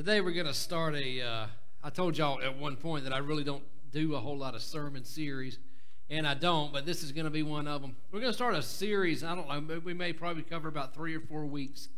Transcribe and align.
Today 0.00 0.22
we're 0.22 0.32
going 0.32 0.46
to 0.46 0.54
start 0.54 0.94
a. 0.94 1.20
Uh, 1.20 1.46
I 1.84 1.90
told 1.90 2.16
y'all 2.16 2.40
at 2.40 2.56
one 2.56 2.76
point 2.76 3.04
that 3.04 3.12
I 3.12 3.18
really 3.18 3.44
don't 3.44 3.62
do 3.92 4.14
a 4.14 4.18
whole 4.18 4.38
lot 4.38 4.54
of 4.54 4.62
sermon 4.62 5.04
series, 5.04 5.58
and 6.08 6.26
I 6.26 6.32
don't, 6.32 6.72
but 6.72 6.86
this 6.86 7.02
is 7.02 7.12
going 7.12 7.26
to 7.26 7.30
be 7.30 7.42
one 7.42 7.68
of 7.68 7.82
them. 7.82 7.94
We're 8.10 8.20
going 8.20 8.32
to 8.32 8.34
start 8.34 8.54
a 8.54 8.62
series. 8.62 9.22
I 9.22 9.34
don't 9.34 9.46
know. 9.46 9.78
We 9.84 9.92
may 9.92 10.14
probably 10.14 10.42
cover 10.42 10.68
about 10.68 10.94
three 10.94 11.14
or 11.14 11.20
four 11.20 11.44
weeks, 11.44 11.90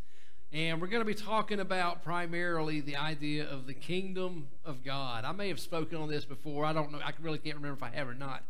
and 0.52 0.80
we're 0.80 0.88
going 0.88 1.02
to 1.02 1.06
be 1.06 1.14
talking 1.14 1.60
about 1.60 2.02
primarily 2.02 2.80
the 2.80 2.96
idea 2.96 3.48
of 3.48 3.68
the 3.68 3.74
kingdom 3.74 4.48
of 4.64 4.82
God. 4.82 5.24
I 5.24 5.30
may 5.30 5.46
have 5.46 5.60
spoken 5.60 5.98
on 5.98 6.08
this 6.08 6.24
before. 6.24 6.64
I 6.64 6.72
don't 6.72 6.90
know. 6.90 6.98
I 6.98 7.12
really 7.20 7.38
can't 7.38 7.54
remember 7.54 7.76
if 7.76 7.84
I 7.84 7.94
have 7.94 8.08
or 8.08 8.14
not. 8.14 8.42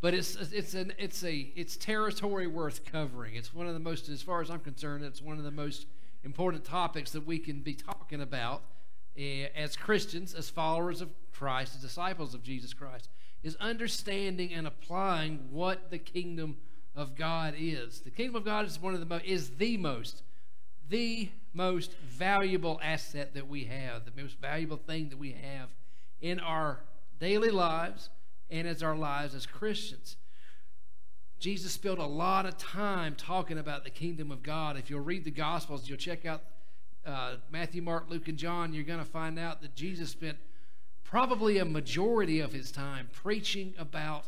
But 0.00 0.14
it's 0.14 0.36
it's 0.36 0.72
an 0.72 0.94
it's 0.98 1.22
a 1.22 1.52
it's 1.54 1.76
territory 1.76 2.46
worth 2.46 2.90
covering. 2.90 3.34
It's 3.34 3.52
one 3.52 3.66
of 3.66 3.74
the 3.74 3.78
most, 3.78 4.08
as 4.08 4.22
far 4.22 4.40
as 4.40 4.50
I'm 4.50 4.60
concerned, 4.60 5.04
it's 5.04 5.20
one 5.20 5.36
of 5.36 5.44
the 5.44 5.50
most 5.50 5.84
important 6.24 6.64
topics 6.64 7.10
that 7.10 7.26
we 7.26 7.38
can 7.38 7.60
be 7.60 7.74
talking 7.74 8.22
about 8.22 8.62
Eh, 9.18 9.48
as 9.54 9.76
Christians, 9.76 10.34
as 10.34 10.50
followers 10.50 11.00
of 11.00 11.10
Christ, 11.32 11.74
as 11.76 11.80
disciples 11.80 12.34
of 12.34 12.42
Jesus 12.42 12.74
Christ, 12.74 13.08
is 13.42 13.56
understanding 13.56 14.52
and 14.52 14.66
applying 14.66 15.48
what 15.50 15.90
the 15.90 15.98
kingdom 15.98 16.56
of 16.94 17.14
God 17.14 17.54
is. 17.56 18.00
The 18.00 18.10
kingdom 18.10 18.36
of 18.36 18.44
God 18.44 18.66
is 18.66 18.80
one 18.80 18.94
of 18.94 19.00
the 19.00 19.06
most 19.06 19.24
is 19.24 19.50
the 19.56 19.76
most 19.76 20.22
the 20.88 21.30
most 21.52 21.92
valuable 21.98 22.80
asset 22.82 23.34
that 23.34 23.48
we 23.48 23.64
have, 23.64 24.04
the 24.04 24.22
most 24.22 24.38
valuable 24.40 24.76
thing 24.76 25.08
that 25.08 25.18
we 25.18 25.32
have 25.32 25.68
in 26.20 26.38
our 26.38 26.80
daily 27.18 27.50
lives 27.50 28.10
and 28.50 28.68
as 28.68 28.82
our 28.82 28.96
lives 28.96 29.34
as 29.34 29.46
Christians. 29.46 30.16
Jesus 31.38 31.72
spent 31.72 31.98
a 31.98 32.06
lot 32.06 32.46
of 32.46 32.56
time 32.56 33.14
talking 33.14 33.58
about 33.58 33.84
the 33.84 33.90
kingdom 33.90 34.30
of 34.30 34.42
God. 34.42 34.76
If 34.76 34.88
you'll 34.88 35.00
read 35.00 35.24
the 35.24 35.30
Gospels, 35.30 35.88
you'll 35.88 35.98
check 35.98 36.24
out 36.24 36.42
uh, 37.06 37.36
Matthew, 37.50 37.82
Mark, 37.82 38.06
Luke, 38.08 38.28
and 38.28 38.36
John, 38.36 38.72
you're 38.72 38.84
going 38.84 38.98
to 38.98 39.04
find 39.04 39.38
out 39.38 39.62
that 39.62 39.74
Jesus 39.74 40.10
spent 40.10 40.38
probably 41.04 41.58
a 41.58 41.64
majority 41.64 42.40
of 42.40 42.52
his 42.52 42.72
time 42.72 43.08
preaching 43.12 43.74
about 43.78 44.24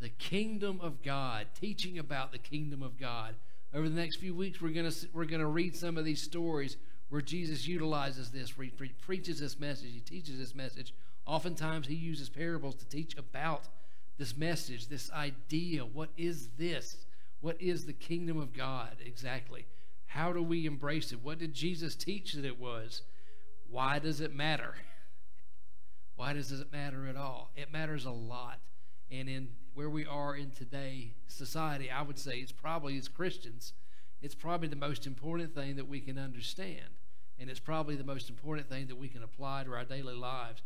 the 0.00 0.08
kingdom 0.08 0.80
of 0.80 1.02
God, 1.02 1.46
teaching 1.58 1.98
about 1.98 2.32
the 2.32 2.38
kingdom 2.38 2.82
of 2.82 2.98
God. 2.98 3.34
Over 3.74 3.88
the 3.88 3.94
next 4.00 4.16
few 4.16 4.34
weeks, 4.34 4.60
we're 4.60 4.70
going 4.70 4.90
to 4.90 5.08
we're 5.12 5.26
going 5.26 5.40
to 5.40 5.46
read 5.46 5.76
some 5.76 5.96
of 5.96 6.04
these 6.04 6.22
stories 6.22 6.76
where 7.10 7.22
Jesus 7.22 7.66
utilizes 7.68 8.30
this, 8.30 8.56
where 8.56 8.66
he 8.66 8.90
preaches 9.02 9.40
this 9.40 9.60
message, 9.60 9.92
he 9.92 10.00
teaches 10.00 10.38
this 10.38 10.54
message. 10.54 10.94
Oftentimes, 11.26 11.86
he 11.86 11.94
uses 11.94 12.28
parables 12.28 12.74
to 12.76 12.86
teach 12.86 13.16
about 13.16 13.68
this 14.18 14.36
message, 14.36 14.88
this 14.88 15.10
idea. 15.12 15.84
What 15.84 16.10
is 16.16 16.48
this? 16.58 17.04
What 17.40 17.60
is 17.60 17.86
the 17.86 17.92
kingdom 17.92 18.40
of 18.40 18.52
God 18.52 18.96
exactly? 19.04 19.66
How 20.12 20.30
do 20.30 20.42
we 20.42 20.66
embrace 20.66 21.10
it? 21.12 21.22
What 21.22 21.38
did 21.38 21.54
Jesus 21.54 21.94
teach 21.94 22.34
that 22.34 22.44
it 22.44 22.60
was? 22.60 23.00
Why 23.70 23.98
does 23.98 24.20
it 24.20 24.34
matter? 24.34 24.74
Why 26.16 26.34
does 26.34 26.52
it 26.52 26.70
matter 26.70 27.06
at 27.06 27.16
all? 27.16 27.50
It 27.56 27.72
matters 27.72 28.04
a 28.04 28.10
lot. 28.10 28.60
And 29.10 29.26
in 29.26 29.48
where 29.72 29.88
we 29.88 30.04
are 30.04 30.36
in 30.36 30.50
today 30.50 31.14
society, 31.28 31.90
I 31.90 32.02
would 32.02 32.18
say 32.18 32.32
it's 32.32 32.52
probably 32.52 32.98
as 32.98 33.08
Christians, 33.08 33.72
it's 34.20 34.34
probably 34.34 34.68
the 34.68 34.76
most 34.76 35.06
important 35.06 35.54
thing 35.54 35.76
that 35.76 35.88
we 35.88 35.98
can 35.98 36.18
understand. 36.18 36.90
And 37.40 37.48
it's 37.48 37.58
probably 37.58 37.96
the 37.96 38.04
most 38.04 38.28
important 38.28 38.68
thing 38.68 38.88
that 38.88 38.98
we 38.98 39.08
can 39.08 39.22
apply 39.22 39.64
to 39.64 39.72
our 39.72 39.84
daily 39.84 40.14
lives. 40.14 40.60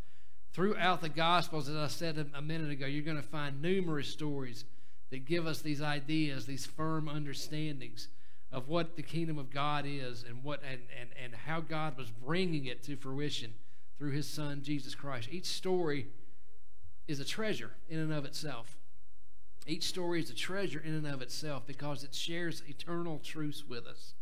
Throughout 0.55 1.01
the 1.01 1.09
Gospels, 1.09 1.69
as 1.69 1.77
I 1.77 1.87
said 1.87 2.33
a 2.35 2.43
minute 2.43 2.73
ago, 2.73 2.87
you're 2.87 3.05
going 3.05 3.17
to 3.17 3.23
find 3.23 3.63
numerous 3.63 4.09
stories 4.09 4.65
that 5.11 5.25
give 5.25 5.47
us 5.47 5.61
these 5.61 5.81
ideas, 5.81 6.47
these 6.47 6.67
firm 6.67 7.09
understandings 7.09 8.09
of 8.53 8.69
what 8.69 8.97
the 8.97 9.03
kingdom 9.03 9.39
of 9.39 9.51
God 9.51 9.85
is 9.87 10.25
and 10.27 10.43
what 10.43 10.61
and, 10.63 10.81
and, 10.99 11.11
and 11.23 11.35
how 11.35 11.61
God 11.61 11.97
was 11.97 12.11
bringing 12.11 12.67
it 12.67 12.83
to 12.85 12.97
fruition 12.97 13.55
through 13.99 14.13
his 14.13 14.29
son 14.29 14.63
Jesus 14.63 14.95
Christ. 14.95 15.29
Each 15.31 15.47
story 15.47 16.07
is 17.09 17.21
a 17.21 17.25
treasure 17.25 17.73
in 17.89 17.99
and 17.99 18.13
of 18.13 18.25
itself. 18.25 18.77
Each 19.67 19.85
story 19.85 20.21
is 20.21 20.31
a 20.31 20.35
treasure 20.35 20.81
in 20.85 20.95
and 20.95 21.07
of 21.07 21.23
itself 21.23 21.67
because 21.67 22.05
it 22.05 22.15
shares 22.15 22.63
eternal 22.69 23.19
truths 23.19 23.65
with 23.69 23.87
us. 23.87 24.15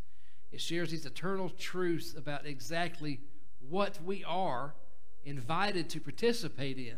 It 0.53 0.61
shares 0.61 0.91
these 0.91 1.05
eternal 1.05 1.51
truths 1.51 2.15
about 2.17 2.47
exactly 2.47 3.21
what 3.69 3.99
we 4.03 4.25
are 4.25 4.75
invited 5.25 5.89
to 5.91 6.01
participate 6.01 6.79
in 6.79 6.97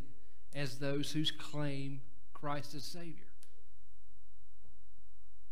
as 0.54 0.78
those 0.78 1.12
who 1.12 1.24
claim 1.38 2.00
Christ 2.34 2.74
as 2.74 2.84
Savior. 2.84 3.26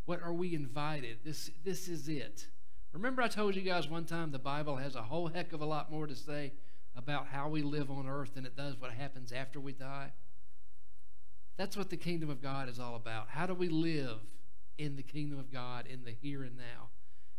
What 0.07 0.23
are 0.23 0.33
we 0.33 0.55
invited? 0.55 1.19
This, 1.25 1.51
this 1.65 1.89
is 1.89 2.09
it. 2.09 2.47
Remember, 2.93 3.23
I 3.23 3.29
told 3.29 3.57
you 3.57 3.63
guys 3.63 3.89
one 3.89 4.05
time 4.05 4.31
the 4.31 4.39
Bible 4.39 4.77
has 4.77 4.95
a 4.95 5.03
whole 5.03 5.29
heck 5.29 5.53
of 5.53 5.61
a 5.61 5.67
lot 5.67 5.91
more 5.91 6.07
to 6.07 6.15
say 6.15 6.53
about 6.97 7.27
how 7.27 7.49
we 7.49 7.63
live 7.63 7.91
on 7.91 8.07
earth 8.07 8.35
than 8.35 8.47
it 8.47 8.57
does 8.57 8.81
what 8.81 8.93
happens 8.93 9.33
after 9.33 9.59
we 9.59 9.73
die? 9.73 10.13
That's 11.57 11.77
what 11.77 11.91
the 11.91 11.97
kingdom 11.97 12.31
of 12.31 12.43
God 12.43 12.69
is 12.69 12.79
all 12.79 12.97
about. 12.97 13.29
How 13.29 13.47
do 13.47 13.55
we 13.55 13.69
live 13.69 14.19
in 14.79 14.97
the 14.97 15.03
kingdom 15.03 15.39
of 15.39 15.53
God 15.53 15.87
in 15.87 16.05
the 16.05 16.13
here 16.13 16.43
and 16.43 16.57
now? 16.57 16.89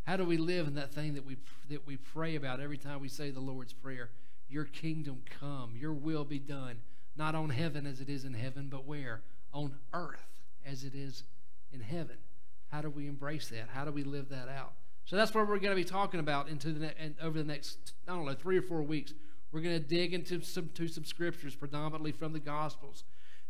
How 0.04 0.18
do 0.18 0.24
we 0.24 0.38
live 0.38 0.68
in 0.68 0.76
that 0.76 0.94
thing 0.94 1.16
that 1.16 1.26
we, 1.26 1.38
that 1.70 1.86
we 1.88 1.98
pray 1.98 2.36
about 2.36 2.60
every 2.60 2.78
time 2.78 3.02
we 3.02 3.10
say 3.10 3.32
the 3.32 3.40
Lord's 3.40 3.74
Prayer? 3.74 4.10
Your 4.50 4.66
kingdom 4.66 5.22
come, 5.40 5.74
your 5.76 5.94
will 5.94 6.24
be 6.24 6.40
done, 6.40 6.82
not 7.16 7.34
on 7.34 7.50
heaven 7.50 7.86
as 7.88 8.02
it 8.02 8.10
is 8.10 8.24
in 8.24 8.34
heaven, 8.34 8.68
but 8.70 8.86
where? 8.86 9.22
On 9.54 9.76
earth 9.94 10.44
as 10.66 10.84
it 10.84 10.94
is 10.94 11.24
in 11.72 11.80
heaven. 11.80 12.18
How 12.72 12.82
do 12.82 12.90
we 12.90 13.08
embrace 13.08 13.50
that? 13.50 13.70
How 13.74 13.86
do 13.86 13.92
we 13.92 14.04
live 14.04 14.30
that 14.30 14.50
out? 14.50 14.74
So 15.06 15.16
that's 15.16 15.34
what 15.34 15.48
we're 15.48 15.60
going 15.60 15.72
to 15.72 15.76
be 15.76 15.84
talking 15.84 16.20
about 16.20 16.50
into 16.50 16.72
the 16.72 16.80
ne- 16.80 16.94
and 17.00 17.16
over 17.22 17.38
the 17.38 17.44
next 17.44 17.94
I 18.08 18.16
don't 18.16 18.26
know 18.26 18.34
three 18.34 18.58
or 18.58 18.62
four 18.62 18.82
weeks. 18.82 19.14
We're 19.52 19.62
going 19.62 19.82
to 19.82 19.88
dig 19.88 20.14
into 20.14 20.42
some 20.42 20.70
to 20.74 20.88
some 20.88 21.06
scriptures, 21.06 21.56
predominantly 21.56 22.12
from 22.12 22.34
the 22.34 22.40
Gospels, 22.40 23.04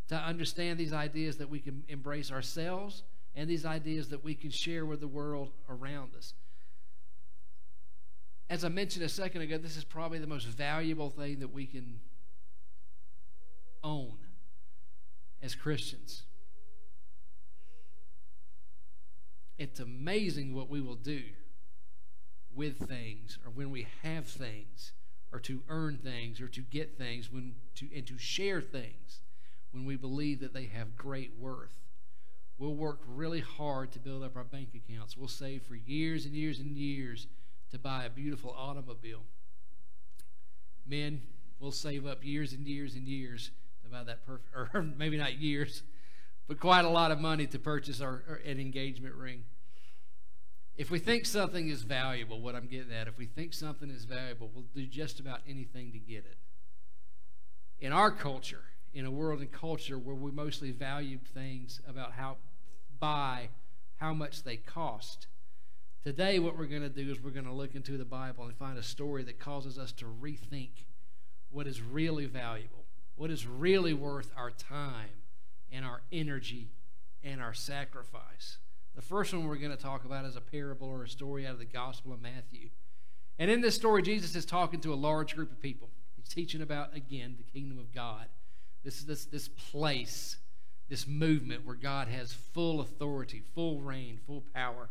to 0.09 0.15
understand 0.15 0.77
these 0.77 0.93
ideas 0.93 1.37
that 1.37 1.49
we 1.49 1.59
can 1.59 1.83
embrace 1.87 2.31
ourselves 2.31 3.03
and 3.35 3.49
these 3.49 3.65
ideas 3.65 4.09
that 4.09 4.23
we 4.23 4.35
can 4.35 4.49
share 4.49 4.85
with 4.85 4.99
the 4.99 5.07
world 5.07 5.51
around 5.69 6.15
us. 6.15 6.33
As 8.49 8.63
I 8.63 8.69
mentioned 8.69 9.03
a 9.03 9.09
second 9.09 9.41
ago, 9.41 9.57
this 9.57 9.75
is 9.75 9.83
probably 9.83 10.19
the 10.19 10.27
most 10.27 10.45
valuable 10.45 11.09
thing 11.09 11.39
that 11.39 11.51
we 11.51 11.65
can 11.65 11.99
own 13.83 14.17
as 15.41 15.55
Christians. 15.55 16.23
It's 19.57 19.79
amazing 19.79 20.53
what 20.53 20.69
we 20.69 20.81
will 20.81 20.95
do 20.95 21.21
with 22.53 22.87
things 22.87 23.37
or 23.45 23.51
when 23.51 23.71
we 23.71 23.87
have 24.03 24.27
things 24.27 24.93
or 25.31 25.39
to 25.39 25.61
earn 25.69 25.97
things 25.97 26.39
or 26.41 26.47
to 26.47 26.61
get 26.61 26.97
things 26.97 27.31
when 27.31 27.55
to 27.75 27.87
and 27.95 28.05
to 28.07 28.17
share 28.17 28.61
things 28.61 29.19
when 29.71 29.85
we 29.85 29.95
believe 29.95 30.39
that 30.39 30.53
they 30.53 30.65
have 30.65 30.95
great 30.95 31.31
worth. 31.37 31.73
We'll 32.57 32.75
work 32.75 33.01
really 33.05 33.41
hard 33.41 33.91
to 33.91 33.99
build 33.99 34.23
up 34.23 34.37
our 34.37 34.45
bank 34.45 34.69
accounts. 34.73 35.17
We'll 35.17 35.27
save 35.27 35.63
for 35.63 35.75
years 35.75 36.25
and 36.25 36.33
years 36.33 36.59
and 36.59 36.77
years 36.77 37.27
to 37.71 37.77
buy 37.77 38.05
a 38.05 38.09
beautiful 38.09 38.55
automobile. 38.57 39.23
Men, 40.87 41.21
we'll 41.59 41.73
save 41.73 42.05
up 42.05 42.23
years 42.23 42.53
and 42.53 42.65
years 42.65 42.95
and 42.95 43.05
years 43.07 43.51
to 43.83 43.89
buy 43.89 44.03
that 44.03 44.25
perfect, 44.25 44.49
or 44.55 44.81
maybe 44.97 45.17
not 45.17 45.39
years, 45.39 45.83
but 46.47 46.59
quite 46.59 46.85
a 46.85 46.89
lot 46.89 47.11
of 47.11 47.19
money 47.19 47.47
to 47.47 47.59
purchase 47.59 48.01
our, 48.01 48.23
our, 48.29 48.41
an 48.45 48.59
engagement 48.59 49.15
ring. 49.15 49.43
If 50.77 50.91
we 50.91 50.99
think 50.99 51.25
something 51.25 51.69
is 51.69 51.83
valuable, 51.83 52.41
what 52.41 52.55
I'm 52.55 52.67
getting 52.67 52.91
at, 52.91 53.07
if 53.07 53.17
we 53.17 53.25
think 53.25 53.53
something 53.53 53.89
is 53.89 54.05
valuable, 54.05 54.51
we'll 54.53 54.65
do 54.75 54.85
just 54.85 55.19
about 55.19 55.39
anything 55.47 55.91
to 55.93 55.99
get 55.99 56.25
it. 56.25 56.37
In 57.79 57.93
our 57.93 58.11
culture, 58.11 58.63
in 58.93 59.05
a 59.05 59.11
world 59.11 59.39
and 59.39 59.51
culture 59.51 59.97
where 59.97 60.15
we 60.15 60.31
mostly 60.31 60.71
value 60.71 61.17
things 61.33 61.81
about 61.87 62.13
how 62.13 62.37
by 62.99 63.49
how 63.97 64.13
much 64.13 64.43
they 64.43 64.57
cost. 64.57 65.27
Today, 66.03 66.39
what 66.39 66.57
we're 66.57 66.65
going 66.65 66.81
to 66.81 66.89
do 66.89 67.11
is 67.11 67.21
we're 67.21 67.31
going 67.31 67.45
to 67.45 67.51
look 67.51 67.75
into 67.75 67.97
the 67.97 68.05
Bible 68.05 68.45
and 68.45 68.55
find 68.55 68.77
a 68.77 68.83
story 68.83 69.23
that 69.23 69.39
causes 69.39 69.77
us 69.79 69.91
to 69.93 70.05
rethink 70.05 70.85
what 71.49 71.67
is 71.67 71.81
really 71.81 72.25
valuable, 72.25 72.85
what 73.15 73.31
is 73.31 73.47
really 73.47 73.93
worth 73.93 74.31
our 74.37 74.51
time 74.51 75.24
and 75.71 75.85
our 75.85 76.01
energy 76.11 76.69
and 77.23 77.41
our 77.41 77.53
sacrifice. 77.53 78.57
The 78.95 79.01
first 79.01 79.33
one 79.33 79.45
we're 79.45 79.57
going 79.57 79.75
to 79.75 79.81
talk 79.81 80.05
about 80.05 80.25
is 80.25 80.35
a 80.35 80.41
parable 80.41 80.87
or 80.87 81.03
a 81.03 81.09
story 81.09 81.45
out 81.45 81.53
of 81.53 81.59
the 81.59 81.65
Gospel 81.65 82.13
of 82.13 82.21
Matthew. 82.21 82.69
And 83.37 83.51
in 83.51 83.61
this 83.61 83.75
story, 83.75 84.01
Jesus 84.01 84.35
is 84.35 84.45
talking 84.45 84.79
to 84.81 84.93
a 84.93 84.95
large 84.95 85.35
group 85.35 85.51
of 85.51 85.61
people. 85.61 85.89
He's 86.15 86.27
teaching 86.27 86.61
about, 86.61 86.95
again, 86.95 87.35
the 87.37 87.43
kingdom 87.43 87.77
of 87.77 87.93
God. 87.93 88.27
This 88.83 88.99
is 88.99 89.05
this, 89.05 89.25
this 89.25 89.47
place, 89.49 90.37
this 90.87 91.07
movement 91.07 91.65
where 91.65 91.75
God 91.75 92.07
has 92.07 92.31
full 92.31 92.79
authority, 92.79 93.43
full 93.53 93.81
reign, 93.81 94.19
full 94.25 94.43
power. 94.53 94.89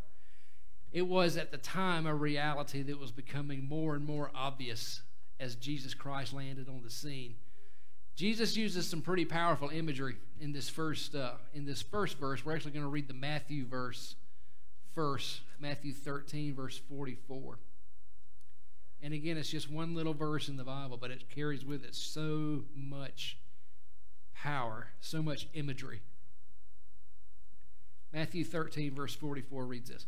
It 0.92 1.06
was 1.06 1.36
at 1.36 1.50
the 1.50 1.56
time 1.56 2.06
a 2.06 2.14
reality 2.14 2.82
that 2.82 3.00
was 3.00 3.10
becoming 3.10 3.66
more 3.66 3.94
and 3.94 4.04
more 4.04 4.30
obvious 4.34 5.00
as 5.40 5.56
Jesus 5.56 5.94
Christ 5.94 6.32
landed 6.32 6.68
on 6.68 6.82
the 6.82 6.90
scene. 6.90 7.36
Jesus 8.16 8.56
uses 8.56 8.88
some 8.88 9.02
pretty 9.02 9.25
powerful 9.25 9.70
imagery 9.70 10.16
in 10.40 10.52
this 10.52 10.69
first 10.69 11.14
uh, 11.14 11.32
in 11.52 11.64
this 11.64 11.82
first 11.82 12.19
verse. 12.19 12.44
We're 12.44 12.55
actually 12.55 12.72
going 12.72 12.84
to 12.84 12.90
read 12.90 13.08
the 13.08 13.14
Matthew 13.14 13.66
verse 13.66 14.14
first, 14.94 15.40
Matthew 15.58 15.93
13, 15.93 16.55
verse 16.55 16.81
44. 16.88 17.58
And 19.02 19.12
again, 19.12 19.37
it's 19.37 19.50
just 19.50 19.70
one 19.70 19.94
little 19.94 20.14
verse 20.14 20.49
in 20.49 20.56
the 20.56 20.64
Bible, 20.64 20.96
but 20.96 21.11
it 21.11 21.28
carries 21.28 21.64
with 21.64 21.84
it 21.84 21.94
so 21.94 22.64
much 22.75 23.37
power, 24.34 24.88
so 25.00 25.20
much 25.20 25.49
imagery. 25.52 26.00
Matthew 28.12 28.44
13, 28.44 28.94
verse 28.94 29.14
44 29.14 29.67
reads 29.67 29.90
this. 29.90 30.06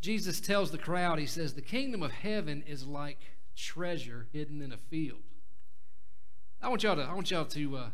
Jesus 0.00 0.40
tells 0.40 0.70
the 0.70 0.78
crowd, 0.78 1.18
He 1.18 1.26
says, 1.26 1.52
The 1.52 1.60
kingdom 1.60 2.02
of 2.02 2.12
heaven 2.12 2.64
is 2.66 2.86
like 2.86 3.18
treasure 3.58 4.26
hidden 4.32 4.62
in 4.62 4.72
a 4.72 4.76
field. 4.76 5.20
I 6.62 6.68
want 6.68 6.82
y'all 6.82 6.96
to, 6.96 7.02
I 7.02 7.12
want 7.12 7.30
y'all 7.30 7.44
to 7.44 7.76
uh, 7.76 7.90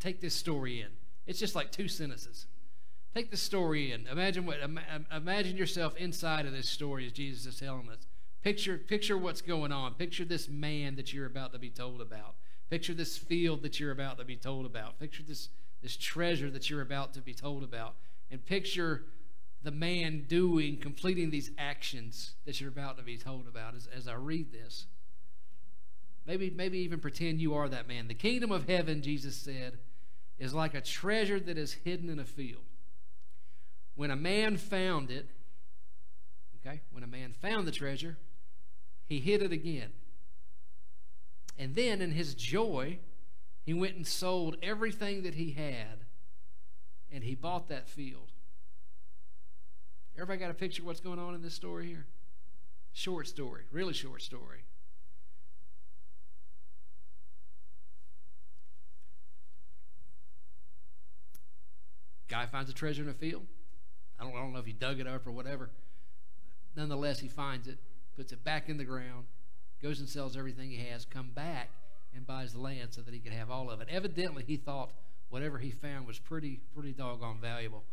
take 0.00 0.20
this 0.20 0.34
story 0.34 0.80
in. 0.80 0.88
It's 1.26 1.38
just 1.38 1.54
like 1.54 1.70
two 1.70 1.88
sentences. 1.88 2.46
Take 3.14 3.30
the 3.30 3.36
story 3.36 3.92
in. 3.92 4.06
Imagine 4.06 4.46
what. 4.46 4.58
Imagine 5.14 5.56
yourself 5.56 5.96
inside 5.96 6.46
of 6.46 6.52
this 6.52 6.68
story 6.68 7.06
as 7.06 7.12
Jesus 7.12 7.46
is 7.46 7.60
telling 7.60 7.88
us. 7.88 8.06
Picture, 8.42 8.78
picture 8.78 9.18
what's 9.18 9.40
going 9.40 9.72
on. 9.72 9.94
Picture 9.94 10.24
this 10.24 10.48
man 10.48 10.96
that 10.96 11.12
you're 11.12 11.26
about 11.26 11.52
to 11.52 11.58
be 11.58 11.70
told 11.70 12.00
about. 12.00 12.36
Picture 12.70 12.94
this 12.94 13.16
field 13.16 13.62
that 13.62 13.80
you're 13.80 13.90
about 13.90 14.18
to 14.18 14.24
be 14.24 14.36
told 14.36 14.66
about. 14.66 14.98
Picture 15.00 15.22
this, 15.22 15.48
this 15.82 15.96
treasure 15.96 16.50
that 16.50 16.70
you're 16.70 16.82
about 16.82 17.14
to 17.14 17.20
be 17.20 17.34
told 17.34 17.64
about. 17.64 17.94
And 18.30 18.44
picture 18.44 19.04
the 19.62 19.70
man 19.70 20.24
doing, 20.28 20.76
completing 20.76 21.30
these 21.30 21.50
actions 21.58 22.34
that 22.46 22.60
you're 22.60 22.70
about 22.70 22.96
to 22.96 23.02
be 23.02 23.16
told 23.16 23.48
about 23.48 23.74
as, 23.74 23.88
as 23.94 24.06
I 24.06 24.14
read 24.14 24.52
this. 24.52 24.86
Maybe, 26.26 26.50
maybe 26.50 26.78
even 26.78 27.00
pretend 27.00 27.40
you 27.40 27.54
are 27.54 27.68
that 27.68 27.88
man. 27.88 28.06
The 28.06 28.14
kingdom 28.14 28.52
of 28.52 28.68
heaven, 28.68 29.02
Jesus 29.02 29.36
said, 29.36 29.78
is 30.38 30.54
like 30.54 30.74
a 30.74 30.80
treasure 30.80 31.40
that 31.40 31.58
is 31.58 31.72
hidden 31.72 32.08
in 32.08 32.18
a 32.18 32.24
field. 32.24 32.62
When 33.96 34.10
a 34.10 34.16
man 34.16 34.56
found 34.56 35.10
it, 35.10 35.28
okay, 36.60 36.82
when 36.92 37.02
a 37.02 37.08
man 37.08 37.32
found 37.32 37.66
the 37.66 37.72
treasure, 37.72 38.16
he 39.08 39.18
hid 39.18 39.42
it 39.42 39.52
again. 39.52 39.90
And 41.58 41.74
then 41.74 42.00
in 42.00 42.12
his 42.12 42.34
joy, 42.34 42.98
he 43.64 43.74
went 43.74 43.96
and 43.96 44.06
sold 44.06 44.56
everything 44.62 45.24
that 45.24 45.34
he 45.34 45.50
had 45.50 46.04
and 47.10 47.24
he 47.24 47.34
bought 47.34 47.68
that 47.68 47.88
field. 47.88 48.32
Everybody 50.18 50.40
got 50.40 50.50
a 50.50 50.54
picture 50.54 50.82
of 50.82 50.86
what's 50.86 50.98
going 50.98 51.20
on 51.20 51.36
in 51.36 51.42
this 51.42 51.54
story 51.54 51.86
here? 51.86 52.04
Short 52.92 53.28
story, 53.28 53.62
really 53.70 53.92
short 53.92 54.20
story. 54.20 54.64
Guy 62.26 62.46
finds 62.46 62.68
a 62.68 62.74
treasure 62.74 63.04
in 63.04 63.08
a 63.08 63.14
field. 63.14 63.46
I 64.18 64.24
don't, 64.24 64.32
I 64.32 64.40
don't 64.40 64.52
know 64.52 64.58
if 64.58 64.66
he 64.66 64.72
dug 64.72 64.98
it 64.98 65.06
up 65.06 65.24
or 65.24 65.30
whatever. 65.30 65.70
Nonetheless, 66.74 67.20
he 67.20 67.28
finds 67.28 67.68
it, 67.68 67.78
puts 68.16 68.32
it 68.32 68.42
back 68.42 68.68
in 68.68 68.76
the 68.76 68.84
ground, 68.84 69.26
goes 69.80 70.00
and 70.00 70.08
sells 70.08 70.36
everything 70.36 70.70
he 70.70 70.84
has, 70.90 71.04
come 71.04 71.30
back 71.32 71.68
and 72.12 72.26
buys 72.26 72.52
the 72.52 72.60
land 72.60 72.88
so 72.90 73.02
that 73.02 73.14
he 73.14 73.20
could 73.20 73.32
have 73.32 73.52
all 73.52 73.70
of 73.70 73.80
it. 73.80 73.86
Evidently, 73.88 74.42
he 74.44 74.56
thought 74.56 74.90
whatever 75.30 75.58
he 75.58 75.70
found 75.70 76.08
was 76.08 76.18
pretty, 76.18 76.58
pretty 76.74 76.92
doggone 76.92 77.38
valuable. 77.40 77.84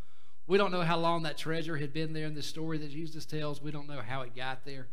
We 0.47 0.57
don't 0.57 0.71
know 0.71 0.81
how 0.81 0.97
long 0.97 1.24
that 1.24 1.38
treasure 1.38 1.77
had 1.77 1.92
been 1.92 2.13
there 2.13 2.27
in 2.27 2.36
the 2.36 2.44
story 2.44 2.77
that 2.77 2.92
Jesus 2.92 3.25
tells. 3.25 3.62
We 3.62 3.71
don't 3.71 3.88
know 3.88 4.01
how 4.06 4.21
it 4.21 4.36
got 4.36 4.63
there. 4.63 4.88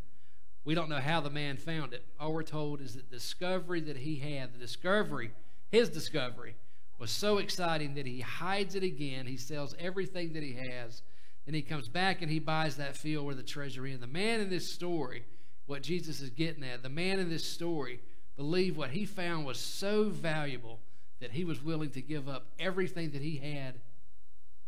We 0.65 0.75
don't 0.75 0.89
know 0.89 1.01
how 1.01 1.21
the 1.21 1.31
man 1.31 1.57
found 1.57 1.93
it. 1.93 2.05
All 2.19 2.33
we're 2.33 2.43
told 2.43 2.81
is 2.81 2.95
that 2.95 3.11
the 3.11 3.17
discovery 3.17 3.81
that 3.83 3.99
he 3.99 4.17
had, 4.17 4.55
the 4.55 4.59
discovery, 4.59 5.33
his 5.71 5.91
discovery, 5.91 6.55
was 6.99 7.11
so 7.11 7.39
exciting 7.39 7.95
that 7.95 8.07
he 8.07 8.21
hides 8.21 8.75
it 8.75 8.85
again. 8.85 9.27
He 9.27 9.37
sells 9.37 9.75
everything 9.79 10.33
that 10.35 10.43
he 10.43 10.53
has. 10.55 11.03
Then 11.45 11.55
he 11.55 11.63
comes 11.63 11.89
back 11.89 12.23
and 12.23 12.31
he 12.31 12.39
buys 12.39 12.77
that 12.77 12.97
field 12.97 13.27
where 13.27 13.35
the 13.35 13.43
treasure 13.43 13.85
is. 13.85 13.99
The 13.99 14.07
man 14.07 14.41
in 14.41 14.49
this 14.49 14.71
story, 14.71 15.25
what 15.67 15.83
Jesus 15.83 16.21
is 16.21 16.31
getting 16.31 16.63
at, 16.63 16.83
the 16.83 16.89
man 16.89 17.19
in 17.19 17.29
this 17.29 17.45
story 17.45 18.01
believed 18.37 18.77
what 18.77 18.91
he 18.91 19.05
found 19.05 19.45
was 19.45 19.59
so 19.59 20.05
valuable 20.05 20.79
that 21.21 21.33
he 21.33 21.45
was 21.45 21.63
willing 21.63 21.91
to 21.91 22.01
give 22.01 22.29
up 22.29 22.47
everything 22.59 23.11
that 23.11 23.23
he 23.23 23.37
had 23.37 23.75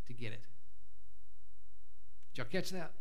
to 0.09 0.13
get 0.13 0.33
it. 0.33 0.41
Did 2.35 2.43
y'all 2.43 2.51
catch 2.51 2.71
that? 2.71 2.93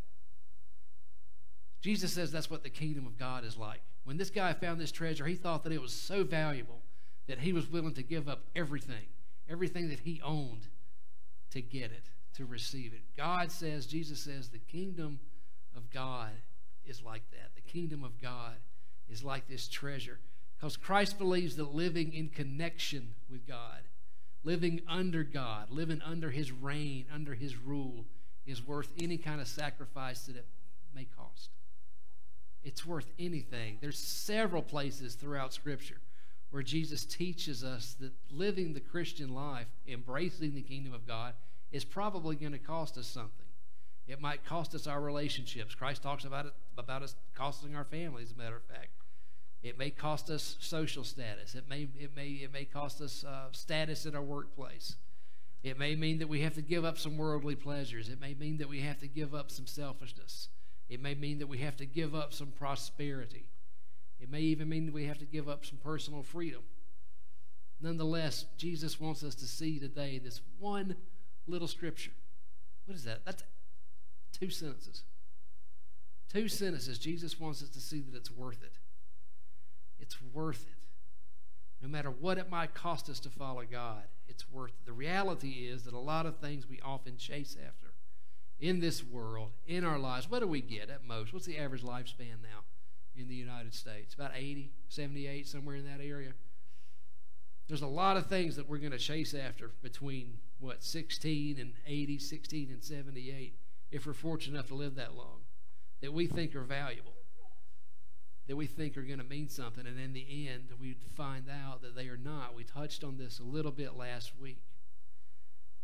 Jesus 1.82 2.14
says 2.14 2.32
that's 2.32 2.50
what 2.50 2.64
the 2.64 2.70
kingdom 2.70 3.06
of 3.06 3.18
God 3.18 3.44
is 3.44 3.58
like. 3.58 3.82
When 4.06 4.18
this 4.18 4.30
guy 4.30 4.54
found 4.54 4.80
this 4.80 4.92
treasure, 4.92 5.26
he 5.26 5.36
thought 5.36 5.64
that 5.64 5.74
it 5.74 5.82
was 5.82 5.94
so 5.94 6.24
valuable 6.24 6.82
that 7.28 7.40
he 7.40 7.54
was 7.54 7.70
willing 7.70 7.94
to 7.96 8.04
give 8.04 8.28
up 8.28 8.44
everything 8.56 9.06
everything 9.50 9.90
that 9.90 10.00
he 10.00 10.22
owned 10.24 10.68
to 11.52 11.62
get 11.62 11.92
it, 11.92 12.10
to 12.36 12.46
receive 12.46 12.94
it. 12.94 13.02
God 13.16 13.52
says, 13.52 13.86
Jesus 13.86 14.20
says, 14.20 14.50
the 14.50 14.60
kingdom 14.60 15.20
of 15.76 15.90
God 15.92 16.32
is 16.86 17.04
like 17.04 17.24
that. 17.32 17.52
The 17.56 17.62
kingdom 17.62 18.04
of 18.04 18.22
God 18.22 18.56
is 19.10 19.24
like 19.24 19.48
this 19.48 19.68
treasure. 19.68 20.20
Because 20.58 20.78
Christ 20.78 21.18
believes 21.18 21.56
that 21.58 21.76
living 21.76 22.14
in 22.14 22.30
connection 22.30 23.16
with 23.30 23.48
God, 23.48 23.82
living 24.44 24.82
under 24.88 25.24
God, 25.24 25.70
living 25.70 26.02
under 26.02 26.32
his 26.32 26.52
reign, 26.52 27.06
under 27.14 27.34
his 27.34 27.58
rule, 27.58 28.06
is 28.46 28.66
worth 28.66 28.92
any 29.00 29.18
kind 29.18 29.42
of 29.42 29.48
sacrifice 29.48 30.22
that 30.26 30.36
it 30.36 30.46
may 30.96 31.06
cost. 31.18 31.50
It's 32.64 32.86
worth 32.86 33.12
anything. 33.20 33.78
There's 33.82 34.00
several 34.00 34.62
places 34.62 35.16
throughout 35.16 35.54
Scripture 35.54 36.00
where 36.52 36.64
Jesus 36.64 37.04
teaches 37.04 37.64
us 37.64 37.96
that 38.00 38.12
living 38.30 38.74
the 38.74 38.80
Christian 38.80 39.34
life, 39.34 39.68
embracing 39.88 40.54
the 40.54 40.62
kingdom 40.62 40.94
of 40.94 41.08
God, 41.08 41.34
is 41.72 41.84
probably 41.84 42.36
going 42.36 42.52
to 42.52 42.60
cost 42.60 42.98
us 42.98 43.08
something. 43.08 43.48
It 44.08 44.22
might 44.22 44.46
cost 44.46 44.76
us 44.76 44.86
our 44.86 45.02
relationships. 45.02 45.74
Christ 45.74 46.04
talks 46.04 46.26
about 46.26 46.46
it 46.46 46.54
about 46.78 47.04
us 47.04 47.16
costing 47.34 47.76
our 47.76 47.86
families, 47.86 48.30
as 48.30 48.36
a 48.36 48.38
matter 48.38 48.56
of 48.56 48.64
fact. 48.64 48.90
It 49.64 49.78
may 49.78 49.90
cost 49.90 50.30
us 50.30 50.58
social 50.60 51.04
status. 51.04 51.56
It 51.56 51.68
may 51.70 51.88
it 52.00 52.16
may 52.16 52.28
it 52.28 52.54
may 52.54 52.66
cost 52.66 53.02
us 53.02 53.24
uh, 53.24 53.52
status 53.52 54.06
in 54.06 54.16
our 54.16 54.22
workplace. 54.22 54.96
It 55.64 55.80
may 55.80 55.96
mean 55.96 56.20
that 56.20 56.28
we 56.28 56.42
have 56.42 56.56
to 56.56 56.62
give 56.62 56.84
up 56.84 56.98
some 56.98 57.18
worldly 57.18 57.56
pleasures. 57.56 58.10
It 58.10 58.20
may 58.20 58.34
mean 58.34 58.58
that 58.58 58.68
we 58.68 58.82
have 58.82 59.00
to 59.00 59.08
give 59.08 59.34
up 59.34 59.50
some 59.50 59.66
selfishness. 59.66 60.50
It 60.90 61.02
may 61.02 61.16
mean 61.16 61.40
that 61.40 61.48
we 61.48 61.60
have 61.60 61.78
to 61.78 61.86
give 61.86 62.14
up 62.14 62.34
some 62.34 62.52
prosperity. 62.52 63.46
It 64.20 64.30
may 64.30 64.42
even 64.42 64.68
mean 64.68 64.86
that 64.86 64.94
we 64.94 65.06
have 65.06 65.20
to 65.20 65.26
give 65.26 65.48
up 65.48 65.66
some 65.66 65.78
personal 65.78 66.22
freedom. 66.22 66.62
Nonetheless, 67.82 68.46
Jesus 68.58 69.00
wants 69.00 69.24
us 69.24 69.36
to 69.36 69.46
see 69.46 69.80
today 69.80 70.20
this 70.20 70.42
one 70.60 70.96
little 71.48 71.68
scripture. 71.68 72.12
What 72.86 72.96
is 72.96 73.06
that? 73.06 73.26
That's 73.26 73.44
two 74.38 74.50
sentences. 74.50 75.04
Two 76.32 76.48
sentences. 76.48 77.00
Jesus 77.00 77.40
wants 77.40 77.62
us 77.62 77.70
to 77.70 77.80
see 77.80 78.02
that 78.02 78.16
it's 78.16 78.32
worth 78.32 78.64
it. 78.64 78.78
It's 80.00 80.22
worth 80.34 80.66
it. 80.68 80.78
No 81.82 81.88
matter 81.88 82.10
what 82.10 82.38
it 82.38 82.50
might 82.50 82.74
cost 82.74 83.10
us 83.10 83.20
to 83.22 83.30
follow 83.30 83.64
God, 83.70 84.04
it's 84.28 84.50
worth 84.50 84.72
it. 84.72 84.86
The 84.86 84.94
reality 84.94 85.68
is 85.68 85.84
that 85.84 85.94
a 85.94 86.00
lot 86.00 86.26
of 86.26 86.38
things 86.38 86.68
we 86.68 86.80
often 86.84 87.18
chase 87.18 87.56
after 87.60 87.94
in 88.60 88.80
this 88.80 89.04
world, 89.04 89.52
in 89.66 89.84
our 89.84 90.00
lives, 90.00 90.30
what 90.30 90.40
do 90.40 90.48
we 90.48 90.62
get 90.62 90.90
at 90.90 91.06
most? 91.06 91.34
What's 91.34 91.46
the 91.46 91.58
average 91.58 91.84
lifespan 91.84 92.42
now? 92.42 92.64
in 93.16 93.28
the 93.28 93.36
United 93.36 93.74
States, 93.74 94.14
about 94.14 94.32
80, 94.36 94.72
78, 94.90 95.48
somewhere 95.48 95.76
in 95.76 95.86
that 95.86 96.04
area. 96.04 96.34
There's 97.68 97.82
a 97.82 97.88
lot 97.88 98.18
of 98.18 98.28
things 98.28 98.56
that 98.56 98.68
we're 98.68 98.80
going 98.80 98.92
to 98.92 98.98
chase 98.98 99.34
after 99.34 99.72
between, 99.82 100.38
what, 100.60 100.84
16 100.84 101.60
and 101.60 101.74
80, 101.86 102.20
16 102.20 102.70
and 102.72 102.84
78, 102.84 103.56
if 103.92 104.06
we're 104.06 104.14
fortunate 104.14 104.56
enough 104.56 104.68
to 104.68 104.76
live 104.76 104.96
that 104.96 105.16
long, 105.16 105.42
that 106.02 106.14
we 106.14 106.28
think 106.28 106.56
are 106.56 106.64
valuable, 106.64 107.14
that 108.48 108.56
we 108.56 108.68
think 108.68 108.98
are 108.98 109.04
going 109.04 109.20
to 109.20 109.24
mean 109.24 109.48
something. 109.48 109.86
And 109.88 110.00
in 110.00 110.14
the 110.14 110.48
end, 110.50 110.64
we 110.80 110.96
find 111.16 111.46
out 111.50 111.82
that 111.82 111.96
they 111.96 112.08
are 112.08 112.18
not. 112.18 112.56
We 112.56 112.64
touched 112.64 113.04
on 113.04 113.18
this 113.18 113.40
a 113.40 113.44
little 113.44 113.72
bit 113.72 113.96
last 113.96 114.34
week. 114.40 114.62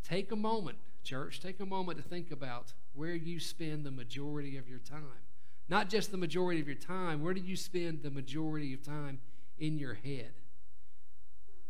Take 0.03 0.31
a 0.31 0.35
moment, 0.35 0.77
church, 1.03 1.39
take 1.39 1.59
a 1.59 1.65
moment 1.65 1.97
to 1.97 2.03
think 2.03 2.31
about 2.31 2.73
where 2.93 3.15
you 3.15 3.39
spend 3.39 3.85
the 3.85 3.91
majority 3.91 4.57
of 4.57 4.67
your 4.67 4.79
time. 4.79 5.23
Not 5.69 5.89
just 5.89 6.11
the 6.11 6.17
majority 6.17 6.59
of 6.59 6.67
your 6.67 6.75
time. 6.75 7.21
Where 7.21 7.33
do 7.33 7.41
you 7.41 7.55
spend 7.55 8.01
the 8.01 8.09
majority 8.09 8.73
of 8.73 8.81
time 8.81 9.19
in 9.59 9.77
your 9.77 9.93
head? 9.93 10.31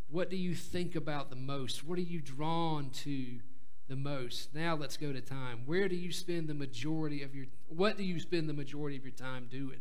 What 0.09 0.29
do 0.29 0.37
you 0.37 0.55
think 0.55 0.95
about 0.95 1.29
the 1.29 1.35
most? 1.35 1.83
What 1.83 1.99
are 1.99 2.03
you 2.03 2.21
drawn 2.21 2.89
to 3.03 3.39
the 3.87 3.95
most? 3.95 4.55
Now 4.55 4.75
let's 4.75 4.97
go 4.97 5.11
to 5.11 5.21
time. 5.21 5.63
Where 5.65 5.87
do 5.87 5.95
you 5.95 6.11
spend 6.11 6.47
the 6.47 6.53
majority 6.53 7.21
of 7.21 7.35
your 7.35 7.45
what 7.67 7.97
do 7.97 8.03
you 8.03 8.19
spend 8.19 8.49
the 8.49 8.53
majority 8.53 8.97
of 8.97 9.03
your 9.03 9.11
time 9.11 9.47
doing? 9.51 9.79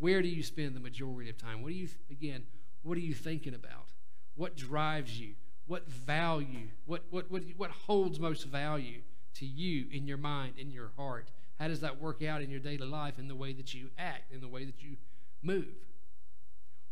Where 0.00 0.22
do 0.22 0.28
you 0.28 0.42
spend 0.42 0.74
the 0.74 0.80
majority 0.80 1.30
of 1.30 1.38
time? 1.38 1.62
What 1.62 1.68
do 1.68 1.74
you 1.74 1.88
again, 2.10 2.44
what 2.82 2.96
are 2.96 3.02
you 3.02 3.14
thinking 3.14 3.54
about? 3.54 3.92
What 4.34 4.56
drives 4.56 5.18
you? 5.20 5.34
What 5.66 5.88
value? 5.88 6.68
What 6.86 7.04
what 7.10 7.30
what 7.30 7.42
what 7.56 7.70
holds 7.70 8.18
most 8.18 8.44
value 8.44 9.02
to 9.34 9.46
you 9.46 9.86
in 9.92 10.06
your 10.06 10.18
mind, 10.18 10.54
in 10.58 10.70
your 10.70 10.90
heart? 10.96 11.30
How 11.58 11.68
does 11.68 11.80
that 11.80 12.00
work 12.00 12.22
out 12.22 12.42
in 12.42 12.50
your 12.50 12.60
daily 12.60 12.88
life 12.88 13.18
in 13.18 13.28
the 13.28 13.36
way 13.36 13.52
that 13.52 13.74
you 13.74 13.90
act, 13.98 14.32
in 14.32 14.40
the 14.40 14.48
way 14.48 14.64
that 14.64 14.82
you 14.82 14.96
move? 15.42 15.68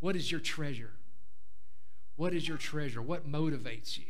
What 0.01 0.15
is 0.15 0.31
your 0.31 0.41
treasure? 0.41 0.93
What 2.17 2.35
is 2.35 2.47
your 2.47 2.59
treasure? 2.59 3.03
What 3.03 3.31
motivates 3.31 3.99
you? 3.99 4.05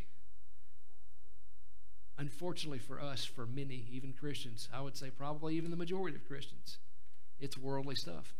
unfortunately 2.19 2.81
for 2.81 3.01
us, 3.01 3.25
for 3.25 3.47
many, 3.47 3.87
even 3.91 4.13
Christians, 4.13 4.69
I 4.75 4.81
would 4.81 4.97
say 4.97 5.11
probably 5.11 5.55
even 5.55 5.71
the 5.71 5.77
majority 5.77 6.17
of 6.17 6.27
Christians, 6.27 6.79
it's 7.39 7.57
worldly 7.57 7.95
stuff. 7.95 8.35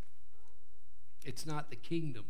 It's 1.25 1.47
not 1.47 1.71
the 1.71 1.77
kingdom 1.77 2.25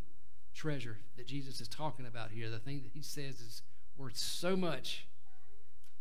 treasure 0.54 0.98
that 1.16 1.26
Jesus 1.26 1.60
is 1.60 1.68
talking 1.68 2.06
about 2.06 2.30
here. 2.30 2.50
The 2.50 2.58
thing 2.58 2.82
that 2.82 2.92
he 2.92 3.02
says 3.02 3.40
is 3.40 3.62
worth 3.96 4.16
so 4.16 4.56
much 4.56 5.06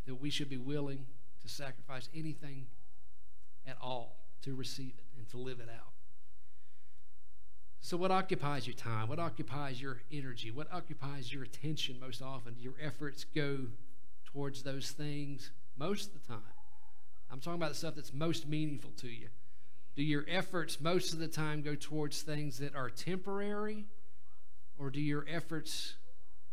that 0.06 0.16
we 0.16 0.30
should 0.30 0.50
be 0.50 0.58
willing 0.58 1.06
to 1.42 1.50
sacrifice 1.50 2.10
anything 2.16 2.66
at 3.68 3.78
all 3.82 4.18
to 4.44 4.56
receive 4.56 4.94
it 4.98 5.06
and 5.18 5.28
to 5.30 5.38
live 5.38 5.60
it 5.60 5.70
out. 5.70 5.94
So, 7.80 7.96
what 7.96 8.12
occupies 8.12 8.66
your 8.66 8.74
time? 8.76 9.08
What 9.08 9.20
occupies 9.20 9.82
your 9.82 10.02
energy? 10.12 10.52
What 10.52 10.72
occupies 10.74 11.32
your 11.32 11.44
attention 11.44 12.00
most 12.00 12.22
often? 12.22 12.56
Your 12.60 12.74
efforts 12.82 13.24
go 13.24 13.60
towards 14.26 14.64
those 14.64 14.92
things 14.92 15.52
most 15.78 16.08
of 16.08 16.22
the 16.22 16.28
time? 16.28 16.42
I'm 17.32 17.40
talking 17.40 17.60
about 17.60 17.70
the 17.70 17.78
stuff 17.78 17.96
that's 17.96 18.14
most 18.14 18.48
meaningful 18.48 18.92
to 18.98 19.08
you. 19.08 19.28
Do 19.98 20.04
your 20.04 20.26
efforts 20.28 20.80
most 20.80 21.12
of 21.12 21.18
the 21.18 21.28
time 21.28 21.64
go 21.64 21.74
towards 21.74 22.22
things 22.22 22.60
that 22.60 22.76
are 22.76 22.88
temporary? 22.88 23.86
Or 24.78 24.92
do 24.92 25.02
your 25.02 25.26
efforts 25.28 25.96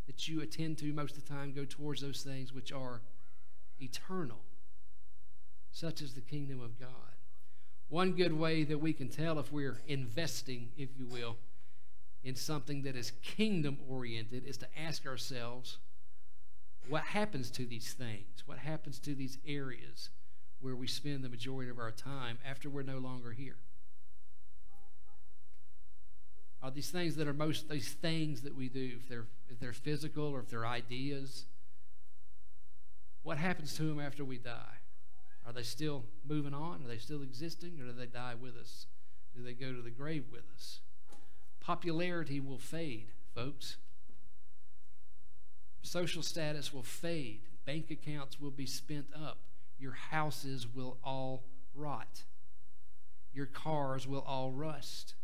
that 0.07 0.27
you 0.27 0.41
attend 0.41 0.79
to 0.79 0.91
most 0.95 1.19
of 1.19 1.27
the 1.27 1.35
time 1.35 1.53
go 1.53 1.67
towards 1.67 2.01
those 2.01 2.23
things 2.23 2.55
which 2.55 2.73
are 2.73 3.03
eternal, 3.79 4.39
such 5.73 6.01
as 6.01 6.15
the 6.15 6.23
kingdom 6.23 6.63
of 6.63 6.81
God? 6.81 6.89
One 7.91 8.13
good 8.13 8.33
way 8.33 8.65
that 8.65 8.81
we 8.81 8.95
can 8.95 9.11
tell 9.11 9.39
if 9.39 9.53
we're 9.53 9.83
investing, 9.87 10.71
if 10.79 10.89
you 10.97 11.07
will, 11.07 11.37
in 12.25 12.37
something 12.37 12.81
that 12.85 12.97
is 12.97 13.13
kingdom 13.23 13.77
oriented 13.91 14.47
is 14.47 14.57
to 14.57 14.67
ask 14.75 15.07
ourselves 15.07 15.77
what 16.89 17.03
happens 17.03 17.51
to 17.51 17.67
these 17.67 17.93
things? 17.93 18.43
What 18.47 18.57
happens 18.57 18.99
to 19.01 19.15
these 19.15 19.37
areas 19.47 20.09
where 20.65 20.75
we 20.75 20.87
spend 20.87 21.23
the 21.23 21.29
majority 21.29 21.71
of 21.71 21.79
our 21.79 21.91
time 21.91 22.39
after 22.49 22.71
we're 22.71 22.83
no 22.83 22.97
longer 22.97 23.33
here? 23.33 23.57
Are 26.63 26.71
these 26.71 26.89
things 26.89 27.17
that 27.17 27.29
are 27.29 27.35
most 27.35 27.69
these 27.69 27.93
things 27.93 28.41
that 28.41 28.57
we 28.57 28.71
do, 28.71 28.93
if 28.99 29.07
they're 29.07 29.27
if 29.51 29.61
they're 29.61 29.75
physical 29.75 30.25
or 30.25 30.41
if 30.41 30.49
they're 30.49 30.67
ideas, 30.67 31.45
what 33.23 33.37
happens 33.37 33.77
to 33.77 33.83
them 33.83 34.01
after 34.01 34.25
we 34.25 34.39
die? 34.39 34.79
Are 35.47 35.53
they 35.53 35.63
still 35.63 36.05
moving 36.27 36.55
on? 36.55 36.83
Are 36.83 36.89
they 36.89 36.97
still 36.97 37.23
existing? 37.23 37.79
Or 37.79 37.85
do 37.85 37.93
they 37.93 38.07
die 38.07 38.35
with 38.35 38.57
us? 38.57 38.87
Do 39.37 39.43
they 39.43 39.53
go 39.53 39.75
to 39.75 39.83
the 39.83 39.91
grave 39.91 40.25
with 40.33 40.45
us? 40.57 40.81
Popularity 41.61 42.41
will 42.41 42.57
fade, 42.57 43.09
folks. 43.35 43.77
Social 45.83 46.23
status 46.23 46.73
will 46.73 46.83
fade. 46.83 47.43
Bank 47.67 47.91
accounts 47.91 48.41
will 48.41 48.51
be 48.51 48.65
spent 48.65 49.09
up. 49.15 49.41
Your 49.79 49.93
houses 49.93 50.67
will 50.67 50.99
all 51.05 51.45
rot. 51.75 52.25
Your 53.33 53.47
cars 53.47 54.07
will 54.07 54.25
all 54.27 54.53
rust. 54.53 55.15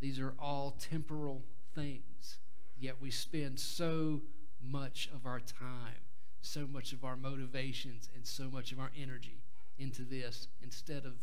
These 0.00 0.18
are 0.18 0.34
all 0.38 0.72
temporal 0.72 1.44
things. 1.74 2.38
Yet 2.78 3.00
we 3.00 3.10
spend 3.10 3.60
so 3.60 4.22
much 4.60 5.08
of 5.14 5.26
our 5.26 5.40
time 5.40 6.02
so 6.42 6.66
much 6.70 6.92
of 6.92 7.04
our 7.04 7.16
motivations 7.16 8.08
and 8.14 8.26
so 8.26 8.50
much 8.50 8.72
of 8.72 8.80
our 8.80 8.90
energy 9.00 9.42
into 9.78 10.02
this 10.02 10.48
instead 10.62 11.06
of 11.06 11.14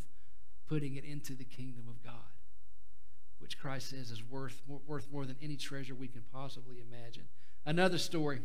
putting 0.66 0.96
it 0.96 1.04
into 1.04 1.34
the 1.34 1.44
kingdom 1.44 1.84
of 1.88 2.02
God, 2.02 2.14
which 3.38 3.58
Christ 3.58 3.90
says 3.90 4.10
is 4.10 4.24
worth 4.24 4.62
more, 4.66 4.80
worth 4.86 5.08
more 5.12 5.26
than 5.26 5.36
any 5.42 5.56
treasure 5.56 5.94
we 5.94 6.08
can 6.08 6.22
possibly 6.32 6.76
imagine. 6.80 7.24
Another 7.64 7.98
story, 7.98 8.40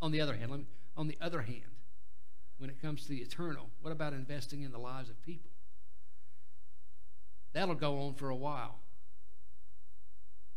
on 0.00 0.12
the 0.12 0.20
other 0.20 0.34
hand, 0.34 0.50
me, 0.50 0.66
on 0.96 1.08
the 1.08 1.18
other 1.20 1.42
hand, 1.42 1.75
when 2.58 2.70
it 2.70 2.80
comes 2.80 3.02
to 3.02 3.08
the 3.08 3.18
eternal, 3.18 3.68
what 3.82 3.92
about 3.92 4.12
investing 4.12 4.62
in 4.62 4.72
the 4.72 4.78
lives 4.78 5.10
of 5.10 5.20
people? 5.22 5.50
That'll 7.52 7.74
go 7.74 8.00
on 8.00 8.14
for 8.14 8.28
a 8.28 8.36
while. 8.36 8.76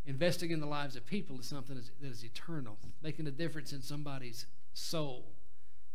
Investing 0.06 0.51
in 0.51 0.60
the 0.60 0.65
lives 0.65 0.96
of 0.96 1.06
people 1.06 1.39
is 1.39 1.46
something 1.46 1.75
that 1.75 2.08
is 2.08 2.24
eternal, 2.24 2.77
making 3.01 3.27
a 3.27 3.32
difference 3.32 3.74
in 3.74 3.82
somebody's 3.82 4.46
soul 4.74 5.34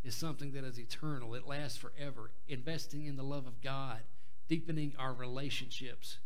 is 0.05 0.15
something 0.15 0.53
that 0.53 0.65
is 0.65 0.79
eternal, 0.79 1.35
it 1.35 1.47
lasts 1.47 1.79
forever. 1.79 2.31
Investing 2.47 3.07
in 3.07 3.17
the 3.17 3.23
love 3.23 3.47
of 3.47 3.63
God, 3.63 4.01
deepening 4.49 4.93
our 4.99 5.15
relationships 5.15 6.19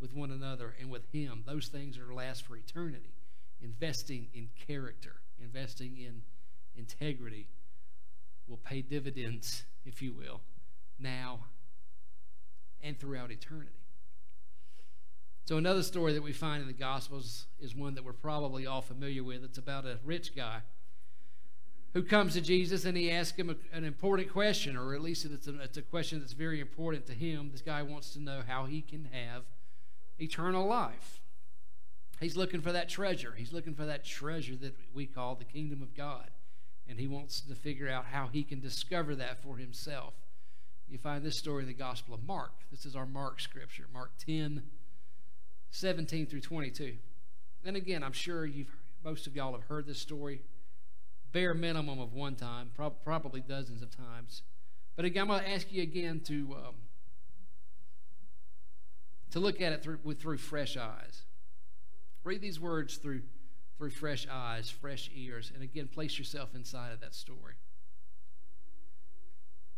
with 0.00 0.12
one 0.12 0.32
another 0.32 0.74
and 0.80 0.90
with 0.90 1.06
Him, 1.12 1.44
those 1.46 1.68
things 1.68 1.96
are 1.96 2.12
last 2.12 2.44
for 2.44 2.56
eternity. 2.56 3.14
Investing 3.62 4.26
in 4.34 4.48
character, 4.66 5.14
investing 5.40 5.96
in 5.96 6.22
integrity 6.76 7.46
will 8.48 8.58
pay 8.58 8.82
dividends, 8.82 9.64
if 9.84 10.02
you 10.02 10.12
will, 10.12 10.40
now 10.98 11.40
and 12.82 12.98
throughout 12.98 13.30
eternity. 13.30 13.70
So, 15.46 15.58
another 15.58 15.82
story 15.82 16.14
that 16.14 16.22
we 16.22 16.32
find 16.32 16.62
in 16.62 16.66
the 16.66 16.72
Gospels 16.72 17.46
is 17.60 17.74
one 17.74 17.94
that 17.94 18.04
we're 18.04 18.12
probably 18.12 18.66
all 18.66 18.80
familiar 18.80 19.22
with. 19.22 19.44
It's 19.44 19.58
about 19.58 19.84
a 19.84 19.98
rich 20.04 20.34
guy 20.34 20.60
who 21.92 22.02
comes 22.02 22.32
to 22.34 22.40
Jesus 22.40 22.84
and 22.84 22.96
he 22.96 23.10
asks 23.10 23.38
him 23.38 23.50
a, 23.50 23.76
an 23.76 23.84
important 23.84 24.32
question, 24.32 24.76
or 24.76 24.94
at 24.94 25.00
least 25.00 25.24
it's 25.24 25.46
a, 25.46 25.60
it's 25.60 25.76
a 25.76 25.82
question 25.82 26.18
that's 26.18 26.32
very 26.32 26.60
important 26.60 27.06
to 27.06 27.12
him. 27.12 27.50
This 27.52 27.62
guy 27.62 27.82
wants 27.82 28.12
to 28.14 28.20
know 28.20 28.42
how 28.46 28.66
he 28.66 28.82
can 28.82 29.08
have 29.12 29.42
eternal 30.18 30.66
life. 30.66 31.20
He's 32.20 32.36
looking 32.36 32.60
for 32.60 32.72
that 32.72 32.88
treasure. 32.88 33.34
He's 33.36 33.52
looking 33.52 33.74
for 33.74 33.84
that 33.84 34.04
treasure 34.04 34.56
that 34.56 34.74
we 34.92 35.06
call 35.06 35.34
the 35.34 35.44
kingdom 35.44 35.82
of 35.82 35.94
God. 35.94 36.30
And 36.88 36.98
he 36.98 37.06
wants 37.06 37.40
to 37.40 37.54
figure 37.54 37.88
out 37.88 38.06
how 38.06 38.28
he 38.28 38.42
can 38.42 38.60
discover 38.60 39.14
that 39.16 39.42
for 39.42 39.56
himself. 39.56 40.14
You 40.86 40.98
find 40.98 41.24
this 41.24 41.38
story 41.38 41.62
in 41.62 41.68
the 41.68 41.74
Gospel 41.74 42.14
of 42.14 42.24
Mark. 42.26 42.52
This 42.70 42.84
is 42.84 42.94
our 42.94 43.06
Mark 43.06 43.40
scripture, 43.40 43.86
Mark 43.92 44.10
10, 44.24 44.62
17 45.70 46.26
through 46.26 46.40
22. 46.40 46.96
And 47.64 47.76
again, 47.76 48.02
I'm 48.02 48.12
sure 48.12 48.44
you've 48.44 48.70
most 49.02 49.26
of 49.26 49.36
y'all 49.36 49.52
have 49.52 49.64
heard 49.64 49.86
this 49.86 50.00
story 50.00 50.40
bare 51.32 51.52
minimum 51.52 52.00
of 52.00 52.14
one 52.14 52.36
time, 52.36 52.70
probably 53.04 53.40
dozens 53.40 53.82
of 53.82 53.94
times. 53.94 54.42
But 54.96 55.04
again, 55.04 55.22
I'm 55.22 55.28
going 55.28 55.40
to 55.40 55.50
ask 55.50 55.70
you 55.70 55.82
again 55.82 56.20
to 56.26 56.56
um, 56.56 56.74
to 59.32 59.40
look 59.40 59.60
at 59.60 59.72
it 59.72 59.82
through 59.82 59.98
with 60.04 60.20
through 60.20 60.38
fresh 60.38 60.76
eyes. 60.76 61.22
Read 62.22 62.40
these 62.40 62.60
words 62.60 62.96
through 62.96 63.22
through 63.76 63.90
fresh 63.90 64.26
eyes, 64.30 64.70
fresh 64.70 65.10
ears, 65.14 65.50
and 65.54 65.62
again, 65.62 65.88
place 65.88 66.18
yourself 66.18 66.54
inside 66.54 66.92
of 66.92 67.00
that 67.00 67.14
story. 67.14 67.54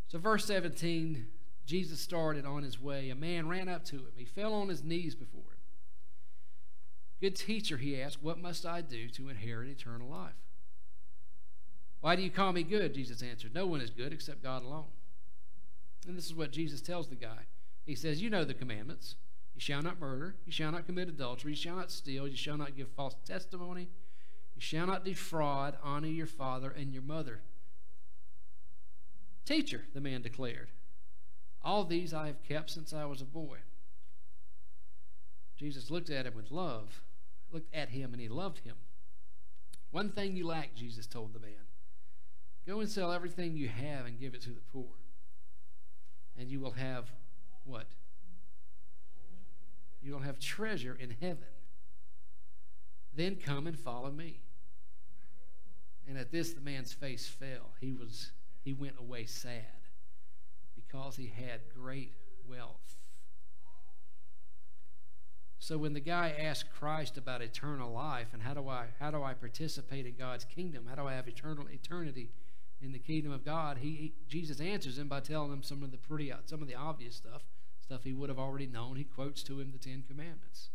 So, 0.09 0.19
verse 0.19 0.45
17, 0.45 1.27
Jesus 1.65 2.01
started 2.01 2.45
on 2.45 2.63
his 2.63 2.81
way. 2.81 3.11
A 3.11 3.15
man 3.15 3.49
ran 3.49 3.69
up 3.69 3.85
to 3.87 3.97
him. 3.97 4.13
He 4.17 4.25
fell 4.25 4.55
on 4.55 4.69
his 4.69 4.85
knees 4.85 5.15
before 5.15 5.41
him. 5.41 5.57
Good 7.21 7.37
teacher, 7.37 7.79
he 7.79 8.01
asked, 8.01 8.23
What 8.23 8.39
must 8.39 8.67
I 8.67 8.83
do 8.83 9.09
to 9.09 9.29
inherit 9.29 9.69
eternal 9.69 10.09
life? 10.09 10.35
Why 12.01 12.15
do 12.15 12.23
you 12.23 12.31
call 12.31 12.53
me 12.53 12.63
good? 12.63 12.95
Jesus 12.95 13.23
answered, 13.23 13.55
No 13.55 13.67
one 13.67 13.81
is 13.81 13.91
good 13.91 14.13
except 14.13 14.43
God 14.43 14.63
alone. 14.63 14.93
And 16.07 16.17
this 16.17 16.27
is 16.27 16.35
what 16.35 16.53
Jesus 16.53 16.81
tells 16.81 17.09
the 17.09 17.17
guy. 17.17 17.47
He 17.85 17.95
says, 17.95 18.23
You 18.23 18.31
know 18.31 18.45
the 18.45 18.55
commandments. 18.55 19.17
You 19.57 19.61
shall 19.61 19.83
not 19.83 19.99
murder. 19.99 20.37
You 20.45 20.53
shall 20.53 20.71
not 20.71 20.87
commit 20.87 21.09
adultery. 21.09 21.53
You 21.53 21.57
shall 21.57 21.77
not 21.77 21.91
steal. 21.91 22.29
You 22.29 22.37
shall 22.37 22.59
not 22.59 22.77
give 22.77 22.89
false 22.91 23.17
testimony. 23.25 23.89
You 24.55 24.61
shall 24.61 24.87
not 24.87 25.05
defraud. 25.05 25.79
Honor 25.83 26.09
your 26.09 26.27
father 26.27 26.71
and 26.71 26.93
your 26.93 27.03
mother. 27.03 27.41
Teacher, 29.47 29.87
the 29.95 30.01
man 30.01 30.23
declared, 30.23 30.69
all 31.65 31.85
these 31.85 32.13
I 32.13 32.27
have 32.27 32.43
kept 32.43 32.71
since 32.71 32.93
I 32.93 33.07
was 33.07 33.21
a 33.23 33.25
boy. 33.25 33.59
Jesus 35.57 35.91
looked 35.91 36.11
at 36.11 36.27
him 36.27 36.35
with 36.35 36.51
love, 36.51 37.01
looked 37.51 37.75
at 37.75 37.89
him, 37.89 38.13
and 38.13 38.21
he 38.21 38.29
loved 38.29 38.59
him. 38.59 38.77
One 39.91 40.11
thing 40.11 40.37
you 40.37 40.47
lack, 40.47 40.75
Jesus 40.75 41.07
told 41.07 41.33
the 41.33 41.41
man. 41.41 41.53
Go 42.67 42.81
and 42.81 42.91
sell 42.91 43.11
everything 43.11 43.57
you 43.57 43.69
have 43.69 44.05
and 44.05 44.21
give 44.21 44.35
it 44.35 44.43
to 44.43 44.51
the 44.51 44.61
poor. 44.73 44.91
And 46.39 46.51
you 46.51 46.61
will 46.61 46.73
have 46.73 47.11
what? 47.65 47.87
You 50.07 50.13
will 50.13 50.21
have 50.21 50.39
treasure 50.39 50.97
in 51.01 51.17
heaven. 51.21 51.49
Then 53.17 53.35
come 53.35 53.67
and 53.67 53.77
follow 53.77 54.13
me. 54.13 54.39
And 56.09 56.17
at 56.17 56.31
this 56.31 56.53
the 56.53 56.61
man's 56.61 56.93
face 56.93 57.27
fell. 57.27 57.73
He 57.81 57.93
was 57.93 58.31
he 58.63 58.73
went 58.73 58.95
away 59.01 59.25
sad 59.27 59.65
because 60.77 61.17
he 61.17 61.27
had 61.27 61.61
great 61.75 62.13
wealth. 62.49 62.97
So 65.59 65.77
when 65.77 65.93
the 65.93 66.01
guy 66.01 66.33
asked 66.39 66.71
Christ 66.71 67.19
about 67.19 67.43
eternal 67.43 67.93
life 67.93 68.29
and 68.33 68.41
how 68.41 68.55
do 68.55 68.69
I 68.69 68.87
how 69.01 69.11
do 69.11 69.25
I 69.25 69.35
participate 69.35 70.07
in 70.07 70.15
God's 70.15 70.45
kingdom? 70.45 70.87
How 70.89 70.95
do 70.95 71.09
I 71.09 71.15
have 71.15 71.27
eternal 71.27 71.67
eternity? 71.69 72.31
in 72.83 72.93
the 72.93 72.99
kingdom 72.99 73.33
of 73.33 73.43
God, 73.43 73.79
he, 73.79 73.89
he, 73.89 74.13
Jesus 74.29 74.61
answers 74.61 74.99
him 74.99 75.09
by 75.09 75.21
telling 75.21 75.51
him 75.51 75.63
some 75.63 75.83
of 75.83 75.91
the 75.91 75.97
pretty 75.97 76.31
some 76.45 76.61
of 76.61 76.69
the 76.69 76.75
obvious 76.75 77.17
stuff, 77.17 77.43
stuff 77.87 78.05
he 78.05 78.13
would 78.13 78.29
have 78.29 78.39
already 78.39 78.67
known. 78.67 78.97
He 78.97 79.05
quotes 79.05 79.43
to 79.45 79.61
him 79.61 79.71
the 79.71 79.79
Ten 79.79 80.03
Commandments. 80.07 80.71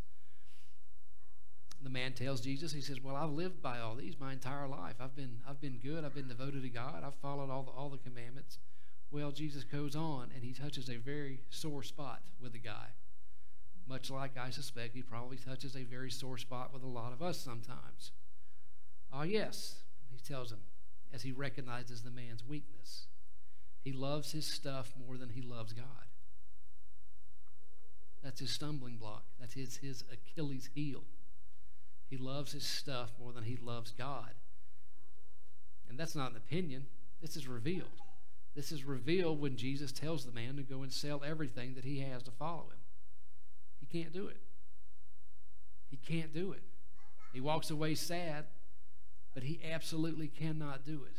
The 1.84 1.90
man 1.90 2.14
tells 2.14 2.42
Jesus, 2.42 2.74
he 2.74 2.82
says, 2.82 3.02
"Well, 3.02 3.16
I've 3.16 3.32
lived 3.32 3.62
by 3.62 3.80
all 3.80 3.96
these 3.96 4.20
my 4.20 4.34
entire 4.34 4.68
life. 4.68 4.96
I've 5.00 5.16
been 5.16 5.42
I've 5.48 5.60
been 5.60 5.80
good. 5.80 6.06
I've 6.06 6.14
been 6.14 6.28
devoted 6.28 6.62
to 6.62 6.70
God. 6.70 7.04
I've 7.04 7.16
followed 7.16 7.50
all 7.50 7.64
the 7.64 7.72
all 7.72 7.90
the 7.90 7.98
commandments." 7.98 8.60
Well, 9.10 9.32
Jesus 9.32 9.66
goes 9.66 9.96
on 9.96 10.30
and 10.34 10.44
he 10.44 10.54
touches 10.54 10.90
a 10.90 10.96
very 10.96 11.42
sore 11.50 11.84
spot 11.84 12.22
with 12.40 12.54
the 12.54 12.60
guy. 12.60 12.92
Much 13.86 14.10
like 14.10 14.38
I 14.38 14.52
suspect 14.52 14.96
he 14.96 15.02
probably 15.02 15.38
touches 15.38 15.76
a 15.76 15.84
very 15.84 16.10
sore 16.10 16.38
spot 16.38 16.72
with 16.72 16.84
a 16.84 16.88
lot 16.88 17.12
of 17.12 17.22
us 17.22 17.38
sometimes. 17.38 18.12
Ah, 19.12 19.24
yes, 19.24 19.82
he 20.10 20.20
tells 20.20 20.52
him 20.52 20.62
as 21.12 21.24
he 21.24 21.34
recognizes 21.34 22.04
the 22.04 22.12
man's 22.12 22.46
weakness. 22.46 23.08
He 23.82 23.92
loves 23.92 24.32
his 24.32 24.46
stuff 24.46 24.94
more 24.96 25.18
than 25.18 25.30
he 25.30 25.42
loves 25.42 25.74
God. 25.74 26.11
That's 28.24 28.40
his 28.40 28.52
stumbling 28.52 28.98
block. 28.98 29.24
That's 29.40 29.54
his, 29.54 29.78
his 29.78 30.04
Achilles 30.12 30.70
heel. 30.74 31.04
He 32.10 32.18
loves 32.18 32.52
his 32.52 32.66
stuff 32.66 33.12
more 33.20 33.32
than 33.32 33.44
he 33.44 33.58
loves 33.58 33.92
God. 33.92 34.32
And 35.90 35.98
that's 35.98 36.16
not 36.16 36.32
an 36.32 36.38
opinion, 36.38 36.86
this 37.22 37.36
is 37.36 37.48
revealed. 37.48 37.90
This 38.56 38.72
is 38.72 38.84
revealed 38.84 39.40
when 39.40 39.56
Jesus 39.56 39.92
tells 39.92 40.26
the 40.26 40.32
man 40.32 40.58
to 40.58 40.64
go 40.64 40.84
and 40.84 40.92
sell 40.92 41.22
everything 41.26 41.74
that 41.76 41.86
he 41.86 42.00
has 42.00 42.24
to 42.24 42.32
follow 42.32 42.64
him. 42.64 42.80
He 43.80 43.86
can't 43.86 44.14
do 44.14 44.28
it. 44.28 44.42
He 45.90 45.98
can't 45.98 46.34
do 46.34 46.52
it. 46.52 46.64
He 47.34 47.40
walks 47.40 47.70
away 47.70 47.96
sad, 47.96 48.46
but 49.34 49.44
he 49.44 49.62
absolutely 49.70 50.28
cannot 50.28 50.86
do 50.86 51.04
it. 51.06 51.18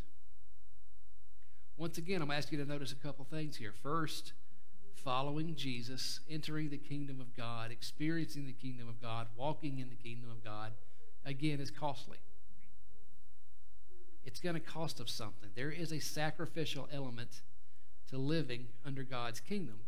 Once 1.77 1.97
again, 1.99 2.21
I'm 2.21 2.31
asking 2.31 2.59
you 2.59 2.65
to 2.65 2.71
notice 2.71 2.93
a 2.93 2.97
couple 2.97 3.25
things 3.25 3.57
here. 3.57 3.73
First, 3.83 4.35
following 5.05 5.55
Jesus, 5.55 6.21
entering 6.31 6.71
the 6.71 6.79
kingdom 6.79 7.21
of 7.21 7.37
God, 7.37 7.71
experiencing 7.71 8.47
the 8.47 8.53
kingdom 8.53 8.89
of 8.89 9.01
God, 9.01 9.27
walking 9.37 9.79
in 9.79 9.89
the 9.89 9.95
kingdom 9.95 10.31
of 10.31 10.45
God, 10.45 10.73
again, 11.25 11.61
is 11.61 11.71
costly. 11.71 12.19
It's 14.25 14.41
going 14.41 14.55
to 14.55 14.61
cost 14.61 15.01
us 15.01 15.11
something. 15.11 15.51
There 15.55 15.71
is 15.71 15.93
a 15.93 15.99
sacrificial 15.99 16.89
element 16.93 17.43
to 18.11 18.19
living 18.19 18.67
under 18.85 19.03
God's 19.03 19.41
kingdom. 19.41 19.81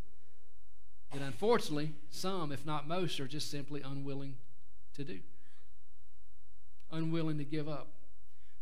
And 1.12 1.23
unfortunately, 1.23 1.92
some, 2.11 2.50
if 2.50 2.66
not 2.66 2.88
most, 2.88 3.21
are 3.21 3.28
just 3.28 3.50
simply 3.50 3.83
unwilling 3.83 4.35
to 4.97 5.04
do, 5.04 5.21
unwilling 6.90 7.38
to 7.38 7.44
give 7.44 7.68
up. 7.68 7.88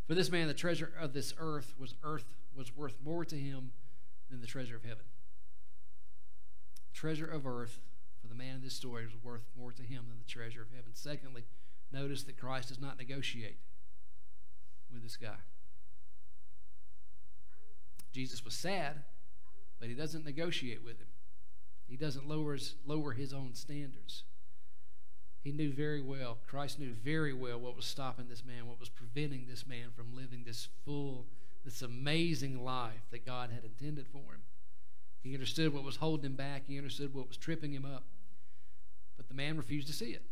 For 0.07 0.13
this 0.13 0.29
man, 0.29 0.47
the 0.47 0.53
treasure 0.53 0.91
of 0.99 1.13
this 1.13 1.33
earth 1.39 1.73
was 1.79 1.95
earth 2.03 2.25
was 2.55 2.75
worth 2.75 2.97
more 3.03 3.25
to 3.25 3.35
him 3.35 3.71
than 4.29 4.41
the 4.41 4.47
treasure 4.47 4.75
of 4.75 4.83
heaven. 4.83 5.05
Treasure 6.93 7.25
of 7.25 7.45
earth 7.45 7.79
for 8.21 8.27
the 8.27 8.35
man 8.35 8.55
in 8.55 8.61
this 8.61 8.73
story 8.73 9.05
was 9.05 9.15
worth 9.23 9.43
more 9.57 9.71
to 9.71 9.83
him 9.83 10.05
than 10.07 10.19
the 10.19 10.31
treasure 10.31 10.61
of 10.61 10.69
heaven. 10.69 10.91
Secondly, 10.93 11.43
notice 11.91 12.23
that 12.23 12.39
Christ 12.39 12.69
does 12.69 12.79
not 12.79 12.97
negotiate 12.97 13.57
with 14.91 15.03
this 15.03 15.17
guy. 15.17 15.37
Jesus 18.13 18.45
was 18.45 18.53
sad, 18.53 19.03
but 19.79 19.89
he 19.89 19.95
doesn't 19.95 20.23
negotiate 20.23 20.83
with 20.83 20.99
him. 20.99 21.07
He 21.87 21.97
doesn't 21.97 22.27
lower 22.27 22.53
his, 22.53 22.75
lower 22.85 23.11
his 23.11 23.33
own 23.33 23.55
standards. 23.55 24.23
He 25.43 25.51
knew 25.51 25.73
very 25.73 26.01
well, 26.01 26.37
Christ 26.47 26.79
knew 26.79 26.93
very 26.93 27.33
well 27.33 27.59
what 27.59 27.75
was 27.75 27.85
stopping 27.85 28.29
this 28.29 28.45
man, 28.45 28.67
what 28.67 28.79
was 28.79 28.87
preventing 28.87 29.45
this 29.49 29.67
man 29.67 29.87
from 29.93 30.15
living 30.15 30.43
this 30.45 30.69
full, 30.85 31.25
this 31.65 31.81
amazing 31.81 32.63
life 32.63 33.01
that 33.11 33.25
God 33.25 33.49
had 33.53 33.65
intended 33.65 34.07
for 34.07 34.19
him. 34.19 34.41
He 35.23 35.33
understood 35.33 35.73
what 35.73 35.83
was 35.83 35.95
holding 35.95 36.25
him 36.25 36.35
back, 36.35 36.63
he 36.67 36.77
understood 36.77 37.13
what 37.13 37.29
was 37.29 37.37
tripping 37.37 37.71
him 37.71 37.85
up. 37.85 38.03
But 39.15 39.29
the 39.29 39.33
man 39.33 39.55
refused 39.55 39.87
to 39.87 39.93
see 39.93 40.11
it. 40.11 40.23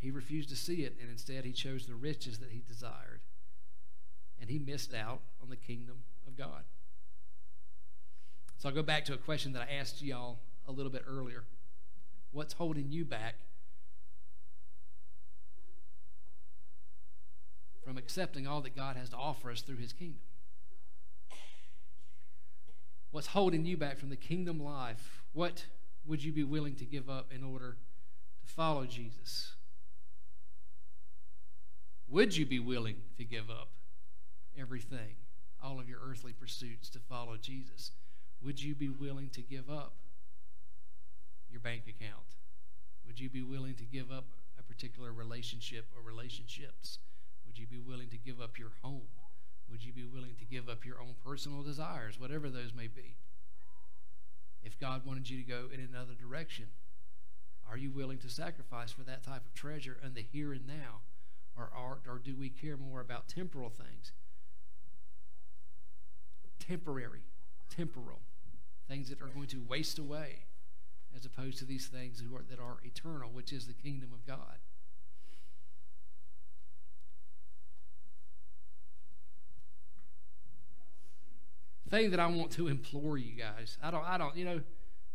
He 0.00 0.12
refused 0.12 0.48
to 0.50 0.56
see 0.56 0.84
it, 0.84 0.96
and 1.00 1.10
instead 1.10 1.44
he 1.44 1.52
chose 1.52 1.86
the 1.86 1.94
riches 1.94 2.38
that 2.38 2.50
he 2.50 2.62
desired. 2.68 3.20
And 4.40 4.48
he 4.48 4.60
missed 4.60 4.94
out 4.94 5.20
on 5.42 5.48
the 5.50 5.56
kingdom 5.56 5.96
of 6.26 6.36
God. 6.36 6.62
So 8.58 8.68
I'll 8.68 8.74
go 8.74 8.82
back 8.82 9.04
to 9.06 9.14
a 9.14 9.18
question 9.18 9.52
that 9.54 9.68
I 9.68 9.74
asked 9.74 10.00
y'all 10.02 10.38
a 10.68 10.72
little 10.72 10.92
bit 10.92 11.02
earlier. 11.08 11.42
What's 12.30 12.54
holding 12.54 12.92
you 12.92 13.04
back 13.04 13.34
from 17.84 17.98
accepting 17.98 18.46
all 18.46 18.60
that 18.60 18.76
God 18.76 18.96
has 18.96 19.08
to 19.08 19.16
offer 19.16 19.50
us 19.50 19.62
through 19.62 19.76
his 19.76 19.92
kingdom? 19.92 20.20
What's 23.10 23.28
holding 23.28 23.64
you 23.64 23.76
back 23.76 23.98
from 23.98 24.10
the 24.10 24.16
kingdom 24.16 24.62
life? 24.62 25.22
What 25.32 25.64
would 26.06 26.22
you 26.22 26.32
be 26.32 26.44
willing 26.44 26.74
to 26.76 26.84
give 26.84 27.08
up 27.08 27.32
in 27.34 27.42
order 27.42 27.76
to 28.42 28.54
follow 28.54 28.84
Jesus? 28.84 29.54
Would 32.08 32.36
you 32.36 32.46
be 32.46 32.58
willing 32.58 32.96
to 33.16 33.24
give 33.24 33.50
up 33.50 33.68
everything, 34.58 35.16
all 35.62 35.78
of 35.78 35.88
your 35.88 36.00
earthly 36.02 36.32
pursuits 36.32 36.88
to 36.90 36.98
follow 36.98 37.36
Jesus? 37.36 37.92
Would 38.42 38.62
you 38.62 38.74
be 38.74 38.88
willing 38.88 39.30
to 39.30 39.42
give 39.42 39.70
up 39.70 39.94
your 41.50 41.60
bank 41.60 41.82
account? 41.88 42.36
Would 43.06 43.18
you 43.18 43.28
be 43.30 43.42
willing 43.42 43.74
to 43.76 43.84
give 43.84 44.10
up 44.10 44.26
a 44.58 44.62
particular 44.62 45.12
relationship 45.12 45.86
or 45.96 46.02
relationships? 46.02 46.98
Would 47.46 47.58
you 47.58 47.66
be 47.66 47.78
willing 47.78 48.08
to 48.10 48.18
give 48.18 48.40
up 48.40 48.58
your 48.58 48.72
home? 48.82 49.08
Would 49.70 49.84
you 49.84 49.92
be 49.92 50.04
willing 50.04 50.34
to 50.38 50.44
give 50.44 50.68
up 50.68 50.84
your 50.84 51.00
own 51.00 51.14
personal 51.24 51.62
desires, 51.62 52.18
whatever 52.18 52.48
those 52.48 52.72
may 52.74 52.86
be? 52.86 53.16
If 54.62 54.78
God 54.78 55.06
wanted 55.06 55.28
you 55.28 55.38
to 55.38 55.48
go 55.48 55.66
in 55.72 55.80
another 55.80 56.14
direction, 56.14 56.66
are 57.70 57.76
you 57.76 57.90
willing 57.90 58.18
to 58.18 58.30
sacrifice 58.30 58.92
for 58.92 59.02
that 59.02 59.22
type 59.22 59.44
of 59.44 59.54
treasure 59.54 59.98
and 60.02 60.14
the 60.14 60.22
here 60.22 60.52
and 60.52 60.66
now? 60.66 61.02
Or, 61.56 61.70
or, 61.76 62.00
or 62.08 62.18
do 62.18 62.34
we 62.36 62.48
care 62.48 62.76
more 62.76 63.00
about 63.00 63.28
temporal 63.28 63.68
things? 63.68 64.12
Temporary, 66.58 67.22
temporal, 67.74 68.20
things 68.88 69.08
that 69.10 69.20
are 69.20 69.26
going 69.26 69.48
to 69.48 69.62
waste 69.68 69.98
away, 69.98 70.44
as 71.14 71.24
opposed 71.24 71.58
to 71.58 71.64
these 71.64 71.88
things 71.88 72.22
are, 72.22 72.42
that 72.48 72.60
are 72.60 72.78
eternal, 72.84 73.30
which 73.30 73.52
is 73.52 73.66
the 73.66 73.72
kingdom 73.74 74.10
of 74.12 74.26
God. 74.26 74.58
Thing 81.88 82.10
that 82.10 82.20
I 82.20 82.26
want 82.26 82.50
to 82.52 82.68
implore 82.68 83.18
you 83.18 83.32
guys. 83.32 83.78
I 83.82 83.90
don't, 83.90 84.04
I 84.04 84.18
don't, 84.18 84.36
you 84.36 84.44
know, 84.44 84.60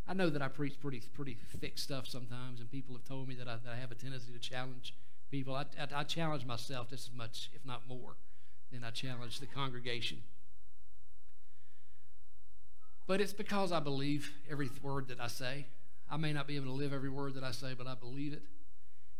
I 0.07 0.13
know 0.13 0.29
that 0.29 0.41
I 0.41 0.47
preach 0.47 0.79
pretty, 0.79 1.01
pretty 1.13 1.37
thick 1.59 1.77
stuff 1.77 2.07
sometimes, 2.07 2.59
and 2.59 2.69
people 2.69 2.95
have 2.95 3.05
told 3.05 3.27
me 3.27 3.35
that 3.35 3.47
I, 3.47 3.55
that 3.63 3.73
I 3.73 3.79
have 3.79 3.91
a 3.91 3.95
tendency 3.95 4.33
to 4.33 4.39
challenge 4.39 4.93
people. 5.31 5.55
I, 5.55 5.65
I, 5.79 6.01
I 6.01 6.03
challenge 6.03 6.45
myself 6.45 6.89
just 6.89 7.09
as 7.09 7.15
much, 7.15 7.49
if 7.53 7.65
not 7.65 7.87
more, 7.87 8.17
than 8.71 8.83
I 8.83 8.89
challenge 8.89 9.39
the 9.39 9.45
congregation. 9.45 10.19
But 13.07 13.21
it's 13.21 13.33
because 13.33 13.71
I 13.71 13.79
believe 13.79 14.33
every 14.49 14.69
word 14.81 15.07
that 15.09 15.19
I 15.19 15.27
say. 15.27 15.67
I 16.09 16.17
may 16.17 16.33
not 16.33 16.47
be 16.47 16.55
able 16.55 16.67
to 16.67 16.71
live 16.73 16.93
every 16.93 17.09
word 17.09 17.33
that 17.35 17.43
I 17.43 17.51
say, 17.51 17.73
but 17.77 17.87
I 17.87 17.95
believe 17.95 18.33
it. 18.33 18.43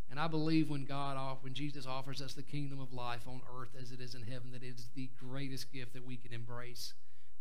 And 0.10 0.20
I 0.20 0.28
believe 0.28 0.70
when 0.70 0.86
God, 0.86 1.38
when 1.42 1.54
Jesus 1.54 1.88
offers 1.88 2.22
us 2.22 2.34
the 2.34 2.44
kingdom 2.44 2.80
of 2.80 2.94
life 2.94 3.28
on 3.28 3.42
earth 3.58 3.76
as 3.82 3.92
it 3.92 4.00
is 4.00 4.16
in 4.16 4.22
heaven, 4.22 4.52
that 4.52 4.64
it 4.64 4.76
is 4.76 4.90
the 4.96 5.10
greatest 5.20 5.74
gift 5.74 5.94
that 5.94 6.06
we 6.06 6.18
can 6.18 6.34
embrace 6.34 6.94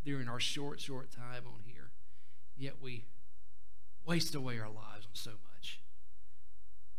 during 0.03 0.27
our 0.27 0.39
short, 0.39 0.79
short 0.79 1.11
time 1.11 1.43
on 1.45 1.61
here. 1.65 1.91
Yet 2.57 2.75
we 2.81 3.05
waste 4.05 4.35
away 4.35 4.59
our 4.59 4.69
lives 4.69 5.05
on 5.05 5.13
so 5.13 5.31
much. 5.31 5.81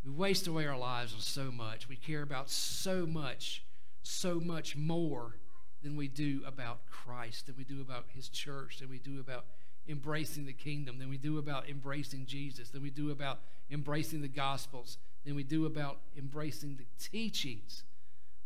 We 0.05 0.11
waste 0.11 0.47
away 0.47 0.67
our 0.67 0.79
lives 0.79 1.15
on 1.15 1.21
so 1.21 1.51
much. 1.51 1.89
We 1.89 1.97
care 1.97 2.23
about 2.23 2.51
so 2.51 3.07
much, 3.07 3.65
so 4.03 4.41
much 4.41 4.77
more 4.77 5.37
than 5.83 5.97
we 5.97 6.09
do 6.09 6.43
about 6.47 6.87
Christ, 6.91 7.47
than 7.47 7.57
we 7.57 7.65
do 7.65 7.81
about 7.81 8.07
His 8.09 8.29
church, 8.29 8.79
than 8.81 8.91
we 8.91 8.99
do 8.99 9.21
about 9.21 9.45
embracing 9.89 10.47
the 10.47 10.53
kingdom, 10.53 10.99
than 10.99 11.11
we 11.11 11.19
do 11.19 11.39
about 11.39 11.69
embracing 11.69 12.27
Jesus, 12.27 12.71
than 12.71 12.83
we 12.83 12.91
do 12.91 13.11
about 13.11 13.41
embracing 13.71 14.23
the 14.23 14.29
Gospels, 14.29 14.99
than 15.25 15.35
we 15.35 15.43
do 15.43 15.67
about 15.67 15.99
embracing 16.17 16.77
the 16.77 16.87
teachings 16.99 17.85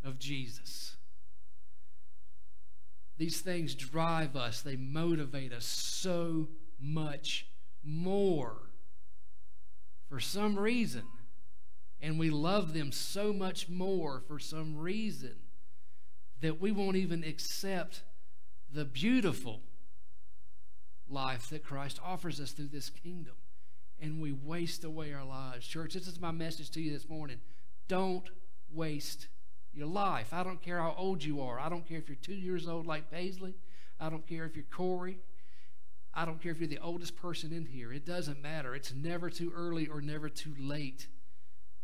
of 0.04 0.18
Jesus. 0.18 0.96
These 3.18 3.40
things 3.40 3.74
drive 3.74 4.36
us, 4.36 4.62
they 4.62 4.76
motivate 4.76 5.52
us 5.52 5.66
so 5.66 6.48
much 6.80 7.48
more 7.84 8.56
for 10.08 10.20
some 10.20 10.58
reason. 10.58 11.02
And 12.00 12.18
we 12.18 12.30
love 12.30 12.74
them 12.74 12.92
so 12.92 13.32
much 13.32 13.68
more 13.68 14.22
for 14.28 14.38
some 14.38 14.76
reason 14.76 15.34
that 16.40 16.60
we 16.60 16.70
won't 16.70 16.96
even 16.96 17.24
accept 17.24 18.02
the 18.72 18.84
beautiful 18.84 19.62
life 21.08 21.50
that 21.50 21.64
Christ 21.64 21.98
offers 22.04 22.40
us 22.40 22.52
through 22.52 22.68
this 22.68 22.88
kingdom. 22.88 23.34
And 24.00 24.20
we 24.22 24.30
waste 24.30 24.84
away 24.84 25.12
our 25.12 25.24
lives. 25.24 25.66
Church, 25.66 25.94
this 25.94 26.06
is 26.06 26.20
my 26.20 26.30
message 26.30 26.70
to 26.70 26.80
you 26.80 26.92
this 26.92 27.08
morning. 27.08 27.40
Don't 27.88 28.30
waste 28.70 29.26
your 29.78 29.86
life. 29.86 30.34
I 30.34 30.42
don't 30.42 30.60
care 30.60 30.80
how 30.80 30.94
old 30.98 31.22
you 31.22 31.40
are. 31.40 31.58
I 31.60 31.68
don't 31.68 31.88
care 31.88 31.98
if 31.98 32.08
you're 32.08 32.18
two 32.20 32.34
years 32.34 32.66
old 32.66 32.86
like 32.86 33.10
Paisley. 33.10 33.54
I 34.00 34.10
don't 34.10 34.26
care 34.26 34.44
if 34.44 34.56
you're 34.56 34.64
Corey. 34.70 35.18
I 36.12 36.24
don't 36.24 36.42
care 36.42 36.50
if 36.50 36.58
you're 36.58 36.68
the 36.68 36.80
oldest 36.80 37.16
person 37.16 37.52
in 37.52 37.64
here. 37.64 37.92
It 37.92 38.04
doesn't 38.04 38.42
matter. 38.42 38.74
It's 38.74 38.92
never 38.92 39.30
too 39.30 39.52
early 39.54 39.86
or 39.86 40.00
never 40.00 40.28
too 40.28 40.54
late 40.58 41.06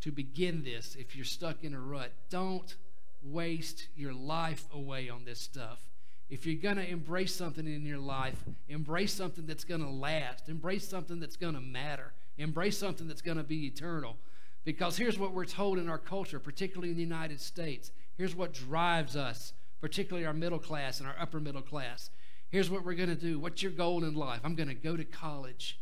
to 0.01 0.11
begin 0.11 0.65
this 0.65 0.97
if 0.99 1.15
you're 1.15 1.25
stuck 1.25 1.63
in 1.63 1.73
a 1.73 1.81
rut. 1.81 2.13
Don't 2.31 2.77
waste 3.23 3.89
your 3.95 4.13
life 4.13 4.67
away 4.73 5.09
on 5.09 5.25
this 5.25 5.41
stuff. 5.41 5.79
If 6.29 6.47
you're 6.47 6.61
going 6.61 6.77
to 6.77 6.89
embrace 6.89 7.35
something 7.35 7.67
in 7.67 7.87
your 7.87 7.99
life, 7.99 8.43
embrace 8.69 9.13
something 9.13 9.47
that's 9.47 9.65
going 9.65 9.83
to 9.83 9.91
last, 9.91 10.49
embrace 10.49 10.89
something 10.89 11.21
that's 11.21 11.37
going 11.37 11.55
to 11.55 11.61
matter, 11.61 12.13
embrace 12.39 12.77
something 12.77 13.07
that's 13.07 13.23
going 13.23 13.37
to 13.37 13.45
be 13.45 13.67
eternal. 13.67 14.17
Because 14.65 14.97
here's 14.97 15.19
what 15.19 15.33
we're 15.33 15.45
told 15.45 15.79
in 15.79 15.89
our 15.89 15.99
culture, 15.99 16.41
particularly 16.41 16.91
in 16.91 16.97
the 16.97 17.03
United 17.03 17.41
States. 17.41 17.93
Here's 18.17 18.35
what 18.35 18.55
drives 18.55 19.15
us, 19.17 19.53
particularly 19.81 20.27
our 20.27 20.33
middle 20.33 20.59
class 20.59 21.01
and 21.01 21.09
our 21.09 21.17
upper 21.21 21.41
middle 21.41 21.63
class. 21.63 22.11
Here's 22.49 22.71
what 22.71 22.85
we're 22.85 22.95
going 22.95 23.09
to 23.09 23.15
do. 23.15 23.39
What's 23.39 23.63
your 23.63 23.73
goal 23.73 24.05
in 24.05 24.15
life? 24.15 24.41
I'm 24.45 24.55
going 24.55 24.69
to 24.69 24.75
go 24.75 24.97
to 24.97 25.05
college. 25.05 25.79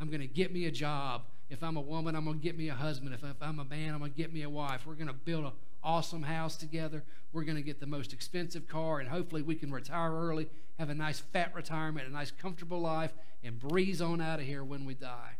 I'm 0.00 0.08
going 0.08 0.20
to 0.20 0.26
get 0.26 0.52
me 0.52 0.66
a 0.66 0.70
job. 0.70 1.22
If 1.48 1.62
I'm 1.62 1.76
a 1.76 1.80
woman, 1.80 2.16
I'm 2.16 2.24
going 2.24 2.38
to 2.38 2.42
get 2.42 2.58
me 2.58 2.68
a 2.68 2.74
husband. 2.74 3.14
If, 3.14 3.22
if 3.22 3.40
I'm 3.40 3.60
a 3.60 3.64
man, 3.64 3.92
I'm 3.92 4.00
going 4.00 4.12
to 4.12 4.16
get 4.16 4.32
me 4.32 4.42
a 4.42 4.50
wife. 4.50 4.86
We're 4.86 4.94
going 4.94 5.06
to 5.06 5.12
build 5.12 5.44
an 5.44 5.52
awesome 5.84 6.22
house 6.22 6.56
together. 6.56 7.04
We're 7.32 7.44
going 7.44 7.56
to 7.56 7.62
get 7.62 7.78
the 7.78 7.86
most 7.86 8.12
expensive 8.12 8.66
car, 8.66 8.98
and 8.98 9.08
hopefully 9.08 9.42
we 9.42 9.54
can 9.54 9.70
retire 9.70 10.12
early, 10.12 10.48
have 10.78 10.90
a 10.90 10.94
nice 10.94 11.20
fat 11.20 11.54
retirement, 11.54 12.08
a 12.08 12.10
nice 12.10 12.32
comfortable 12.32 12.80
life, 12.80 13.12
and 13.44 13.58
breeze 13.60 14.02
on 14.02 14.20
out 14.20 14.40
of 14.40 14.46
here 14.46 14.64
when 14.64 14.84
we 14.84 14.94
die. 14.94 15.36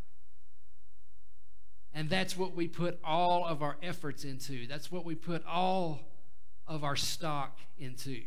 And 1.96 2.10
that's 2.10 2.36
what 2.36 2.54
we 2.54 2.68
put 2.68 2.98
all 3.02 3.46
of 3.46 3.62
our 3.62 3.78
efforts 3.82 4.24
into. 4.24 4.66
That's 4.66 4.92
what 4.92 5.06
we 5.06 5.14
put 5.14 5.42
all 5.46 6.00
of 6.68 6.84
our 6.84 6.94
stock 6.94 7.58
into. 7.78 8.20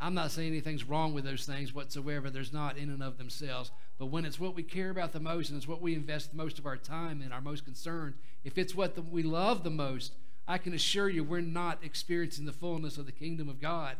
I'm 0.00 0.14
not 0.14 0.32
saying 0.32 0.48
anything's 0.48 0.82
wrong 0.82 1.14
with 1.14 1.22
those 1.22 1.46
things 1.46 1.72
whatsoever. 1.72 2.30
There's 2.30 2.52
not 2.52 2.76
in 2.76 2.90
and 2.90 3.04
of 3.04 3.18
themselves. 3.18 3.70
But 4.00 4.06
when 4.06 4.24
it's 4.24 4.40
what 4.40 4.56
we 4.56 4.64
care 4.64 4.90
about 4.90 5.12
the 5.12 5.20
most 5.20 5.50
and 5.50 5.56
it's 5.56 5.68
what 5.68 5.80
we 5.80 5.94
invest 5.94 6.32
the 6.32 6.36
most 6.36 6.58
of 6.58 6.66
our 6.66 6.76
time 6.76 7.22
in, 7.22 7.30
our 7.30 7.40
most 7.40 7.64
concerned, 7.64 8.14
if 8.42 8.58
it's 8.58 8.74
what 8.74 8.96
the, 8.96 9.02
we 9.02 9.22
love 9.22 9.62
the 9.62 9.70
most, 9.70 10.14
I 10.48 10.58
can 10.58 10.74
assure 10.74 11.08
you 11.08 11.22
we're 11.22 11.40
not 11.40 11.84
experiencing 11.84 12.46
the 12.46 12.52
fullness 12.52 12.98
of 12.98 13.06
the 13.06 13.12
kingdom 13.12 13.48
of 13.48 13.60
God. 13.60 13.94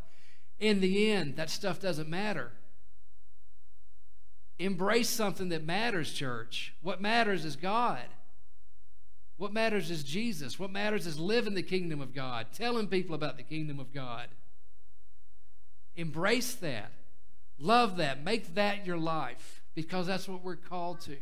In 0.59 0.81
the 0.81 1.12
end, 1.12 1.37
that 1.37 1.51
stuff 1.51 1.79
doesn't 1.79 2.09
matter. 2.09 2.51
Embrace 4.59 5.09
something 5.09 5.51
that 5.51 5.64
matters, 5.64 6.12
church. 6.12 6.75
What 6.83 7.01
matters 7.01 7.44
is 7.44 7.55
God. 7.55 8.03
What 9.37 9.53
matters 9.53 9.90
is 9.90 10.05
Jesus. 10.05 10.59
What 10.59 10.70
matters 10.70 11.07
is 11.07 11.18
living 11.18 11.55
the 11.55 11.62
kingdom 11.62 12.01
of 12.01 12.14
God, 12.14 12.47
telling 12.53 12.87
people 12.87 13.14
about 13.14 13.37
the 13.37 13.42
kingdom 13.42 13.81
of 13.81 13.92
God. 13.92 14.29
Embrace 15.97 16.55
that. 16.57 16.92
Love 17.59 17.97
that. 17.97 18.25
Make 18.25 18.55
that 18.55 18.87
your 18.87 18.97
life 18.97 19.62
because 19.75 20.07
that's 20.07 20.29
what 20.29 20.42
we're 20.42 20.57
called 20.57 21.01
to. 21.03 21.16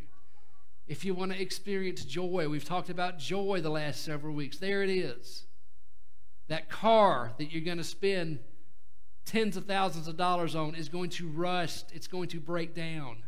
If 0.87 1.05
you 1.05 1.15
want 1.15 1.33
to 1.33 1.41
experience 1.41 2.05
joy, 2.05 2.49
we've 2.49 2.65
talked 2.65 2.91
about 2.91 3.19
joy 3.19 3.61
the 3.63 3.71
last 3.71 4.05
several 4.05 4.35
weeks. 4.35 4.59
There 4.59 4.83
it 4.83 4.91
is. 4.91 5.45
That 6.49 6.69
car 6.69 7.33
that 7.39 7.53
you're 7.53 7.65
going 7.65 7.79
to 7.79 7.85
spend 7.85 8.41
tens 9.25 9.57
of 9.57 9.67
thousands 9.67 10.09
of 10.09 10.17
dollars 10.17 10.55
on 10.55 10.75
is 10.75 10.89
going 10.89 11.11
to 11.11 11.29
rust, 11.29 11.93
it's 11.95 12.09
going 12.09 12.29
to 12.29 12.41
break 12.41 12.75
down. 12.75 13.23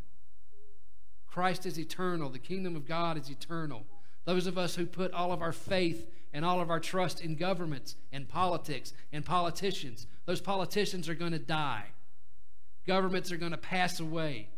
Christ 1.26 1.64
is 1.66 1.78
eternal, 1.78 2.28
the 2.28 2.38
kingdom 2.38 2.76
of 2.76 2.86
God 2.86 3.16
is 3.16 3.30
eternal. 3.30 3.86
Those 4.24 4.46
of 4.46 4.56
us 4.56 4.74
who 4.74 4.86
put 4.86 5.12
all 5.12 5.32
of 5.32 5.42
our 5.42 5.52
faith 5.52 6.10
and 6.32 6.44
all 6.44 6.60
of 6.60 6.70
our 6.70 6.80
trust 6.80 7.20
in 7.20 7.36
governments 7.36 7.96
and 8.12 8.28
politics 8.28 8.92
and 9.12 9.24
politicians, 9.24 10.06
those 10.26 10.40
politicians 10.40 11.08
are 11.08 11.14
going 11.14 11.32
to 11.32 11.38
die. 11.38 11.86
Governments 12.86 13.30
are 13.32 13.36
going 13.36 13.52
to 13.52 13.58
pass 13.58 14.00
away. 14.00 14.48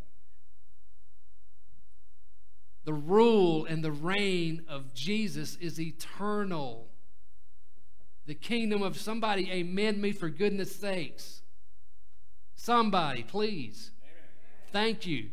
The 2.84 2.94
rule 2.94 3.64
and 3.64 3.82
the 3.82 3.90
reign 3.90 4.62
of 4.68 4.94
Jesus 4.94 5.56
is 5.56 5.80
eternal. 5.80 6.88
The 8.26 8.34
kingdom 8.34 8.82
of 8.82 8.96
somebody, 8.96 9.50
amen 9.50 10.00
me 10.00 10.12
for 10.12 10.28
goodness 10.28 10.74
sakes. 10.74 11.42
Somebody, 12.54 13.24
please. 13.24 13.90
Amen. 14.02 14.30
Thank 14.72 15.06
you 15.06 15.30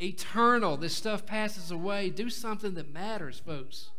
eternal. 0.00 0.76
This 0.76 0.94
stuff 0.94 1.26
passes 1.26 1.70
away. 1.70 2.10
Do 2.10 2.30
something 2.30 2.74
that 2.74 2.92
matters, 2.92 3.38
folks. 3.38 3.90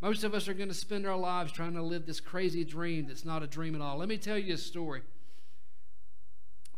Most 0.00 0.22
of 0.22 0.32
us 0.34 0.48
are 0.48 0.54
going 0.54 0.68
to 0.68 0.74
spend 0.74 1.06
our 1.06 1.16
lives 1.16 1.50
trying 1.50 1.74
to 1.74 1.82
live 1.82 2.06
this 2.06 2.20
crazy 2.20 2.64
dream 2.64 3.06
that's 3.08 3.24
not 3.24 3.42
a 3.42 3.46
dream 3.46 3.74
at 3.74 3.80
all. 3.80 3.98
Let 3.98 4.08
me 4.08 4.16
tell 4.16 4.38
you 4.38 4.54
a 4.54 4.58
story. 4.58 5.02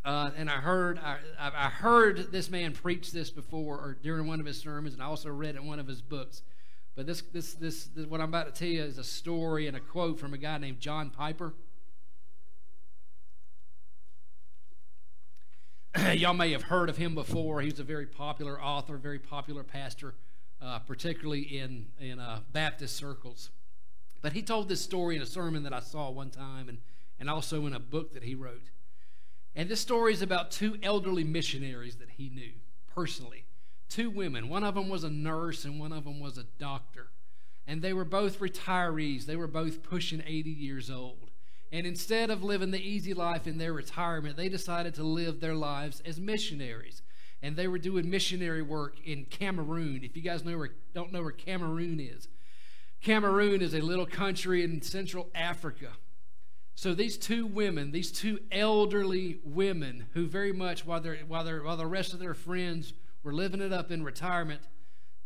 Uh, 0.03 0.31
and 0.35 0.49
I 0.49 0.53
heard 0.53 0.97
I, 0.97 1.17
I, 1.39 1.69
heard 1.69 2.31
this 2.31 2.49
man 2.49 2.73
preach 2.73 3.11
this 3.11 3.29
before 3.29 3.75
or 3.75 3.97
during 4.01 4.25
one 4.25 4.39
of 4.39 4.47
his 4.47 4.59
sermons, 4.59 4.95
and 4.95 5.03
I 5.03 5.05
also 5.05 5.29
read 5.29 5.55
in 5.55 5.67
one 5.67 5.77
of 5.77 5.85
his 5.85 6.01
books. 6.01 6.41
But 6.95 7.05
this, 7.05 7.21
this, 7.21 7.53
this, 7.53 7.85
this, 7.85 8.07
what 8.07 8.19
I'm 8.19 8.29
about 8.29 8.53
to 8.53 8.59
tell 8.59 8.67
you 8.67 8.81
is 8.81 8.97
a 8.97 9.03
story 9.03 9.67
and 9.67 9.77
a 9.77 9.79
quote 9.79 10.19
from 10.19 10.33
a 10.33 10.39
guy 10.39 10.57
named 10.57 10.79
John 10.79 11.11
Piper. 11.11 11.53
y'all 16.13 16.33
may 16.33 16.51
have 16.51 16.63
heard 16.63 16.89
of 16.89 16.97
him 16.97 17.15
before. 17.15 17.61
He's 17.61 17.79
a 17.79 17.83
very 17.83 18.05
popular 18.05 18.61
author, 18.61 18.97
very 18.97 19.19
popular 19.19 19.63
pastor, 19.63 20.13
uh, 20.61 20.79
particularly 20.79 21.41
in, 21.41 21.87
in 21.99 22.19
uh, 22.19 22.39
Baptist 22.53 22.95
circles. 22.95 23.49
But 24.21 24.33
he 24.33 24.41
told 24.41 24.69
this 24.69 24.81
story 24.81 25.17
in 25.17 25.21
a 25.21 25.25
sermon 25.25 25.63
that 25.63 25.73
I 25.73 25.81
saw 25.81 26.09
one 26.09 26.29
time 26.29 26.69
and, 26.69 26.77
and 27.19 27.29
also 27.29 27.65
in 27.65 27.73
a 27.73 27.79
book 27.79 28.13
that 28.13 28.23
he 28.23 28.35
wrote. 28.35 28.69
And 29.53 29.67
this 29.67 29.81
story 29.81 30.13
is 30.13 30.21
about 30.21 30.51
two 30.51 30.77
elderly 30.81 31.25
missionaries 31.25 31.97
that 31.97 32.11
he 32.11 32.29
knew 32.29 32.53
personally. 32.93 33.43
Two 33.89 34.09
women. 34.09 34.47
One 34.47 34.63
of 34.63 34.75
them 34.75 34.87
was 34.87 35.03
a 35.03 35.09
nurse 35.09 35.65
and 35.65 35.77
one 35.77 35.91
of 35.91 36.05
them 36.05 36.21
was 36.21 36.37
a 36.37 36.45
doctor. 36.57 37.07
And 37.67 37.81
they 37.81 37.91
were 37.91 38.05
both 38.05 38.39
retirees. 38.39 39.25
They 39.25 39.35
were 39.35 39.47
both 39.47 39.83
pushing 39.83 40.23
80 40.25 40.49
years 40.51 40.89
old. 40.89 41.30
And 41.71 41.87
instead 41.87 42.29
of 42.29 42.43
living 42.43 42.71
the 42.71 42.81
easy 42.81 43.13
life 43.13 43.47
in 43.47 43.57
their 43.57 43.71
retirement, 43.71 44.35
they 44.35 44.49
decided 44.49 44.93
to 44.95 45.03
live 45.03 45.39
their 45.39 45.55
lives 45.55 46.01
as 46.05 46.19
missionaries. 46.19 47.01
And 47.41 47.55
they 47.55 47.67
were 47.67 47.79
doing 47.79 48.09
missionary 48.09 48.61
work 48.61 48.95
in 49.05 49.25
Cameroon. 49.25 50.03
If 50.03 50.15
you 50.17 50.21
guys 50.21 50.43
know 50.43 50.57
where, 50.57 50.71
don't 50.93 51.13
know 51.13 51.21
where 51.21 51.31
Cameroon 51.31 51.99
is, 51.99 52.27
Cameroon 53.01 53.61
is 53.61 53.73
a 53.73 53.81
little 53.81 54.05
country 54.05 54.63
in 54.63 54.81
Central 54.81 55.29
Africa. 55.33 55.91
So 56.75 56.93
these 56.93 57.17
two 57.17 57.45
women, 57.47 57.91
these 57.91 58.11
two 58.11 58.39
elderly 58.51 59.39
women, 59.43 60.07
who 60.13 60.27
very 60.27 60.51
much, 60.51 60.85
while, 60.85 60.99
they're, 60.99 61.17
while, 61.27 61.43
they're, 61.43 61.63
while 61.63 61.77
the 61.77 61.87
rest 61.87 62.13
of 62.13 62.19
their 62.19 62.33
friends 62.33 62.93
were 63.23 63.33
living 63.33 63.61
it 63.61 63.73
up 63.73 63.91
in 63.91 64.03
retirement, 64.03 64.61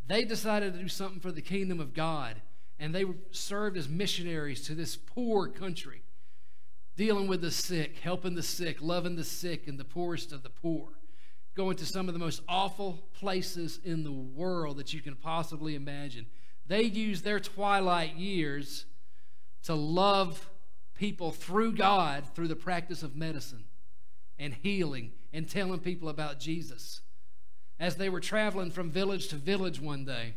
they 0.07 0.23
decided 0.23 0.73
to 0.73 0.79
do 0.79 0.87
something 0.87 1.19
for 1.19 1.31
the 1.31 1.41
kingdom 1.41 1.79
of 1.79 1.93
God. 1.93 2.41
And 2.79 2.93
they 2.93 3.05
served 3.31 3.77
as 3.77 3.89
missionaries 3.89 4.65
to 4.67 4.75
this 4.75 4.95
poor 4.95 5.47
country 5.47 6.04
dealing 6.95 7.27
with 7.27 7.41
the 7.41 7.51
sick, 7.51 7.97
helping 7.99 8.35
the 8.35 8.43
sick, 8.43 8.77
loving 8.81 9.15
the 9.15 9.23
sick 9.23 9.67
and 9.67 9.79
the 9.79 9.83
poorest 9.83 10.31
of 10.31 10.43
the 10.43 10.49
poor, 10.49 10.89
going 11.55 11.75
to 11.77 11.85
some 11.85 12.07
of 12.07 12.13
the 12.13 12.19
most 12.19 12.41
awful 12.47 13.07
places 13.13 13.79
in 13.83 14.03
the 14.03 14.11
world 14.11 14.77
that 14.77 14.93
you 14.93 15.01
can 15.01 15.15
possibly 15.15 15.75
imagine. 15.75 16.25
They 16.67 16.83
use 16.83 17.21
their 17.21 17.39
twilight 17.39 18.15
years 18.15 18.85
to 19.63 19.75
love 19.75 20.49
people 20.95 21.31
through 21.31 21.73
God 21.73 22.23
through 22.33 22.47
the 22.47 22.55
practice 22.55 23.03
of 23.03 23.15
medicine 23.15 23.65
and 24.39 24.53
healing 24.53 25.11
and 25.33 25.49
telling 25.49 25.79
people 25.79 26.09
about 26.09 26.39
Jesus. 26.39 27.01
As 27.79 27.97
they 27.97 28.09
were 28.09 28.21
traveling 28.21 28.71
from 28.71 28.89
village 28.89 29.27
to 29.29 29.35
village 29.35 29.81
one 29.81 30.05
day 30.05 30.35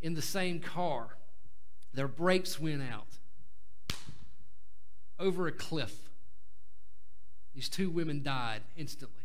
in 0.00 0.14
the 0.14 0.22
same 0.22 0.60
car, 0.60 1.18
their 1.92 2.08
brakes 2.08 2.58
went 2.58 2.82
out 2.82 3.18
over 5.18 5.46
a 5.46 5.52
cliff. 5.52 6.10
These 7.54 7.68
two 7.68 7.90
women 7.90 8.22
died 8.22 8.62
instantly. 8.76 9.24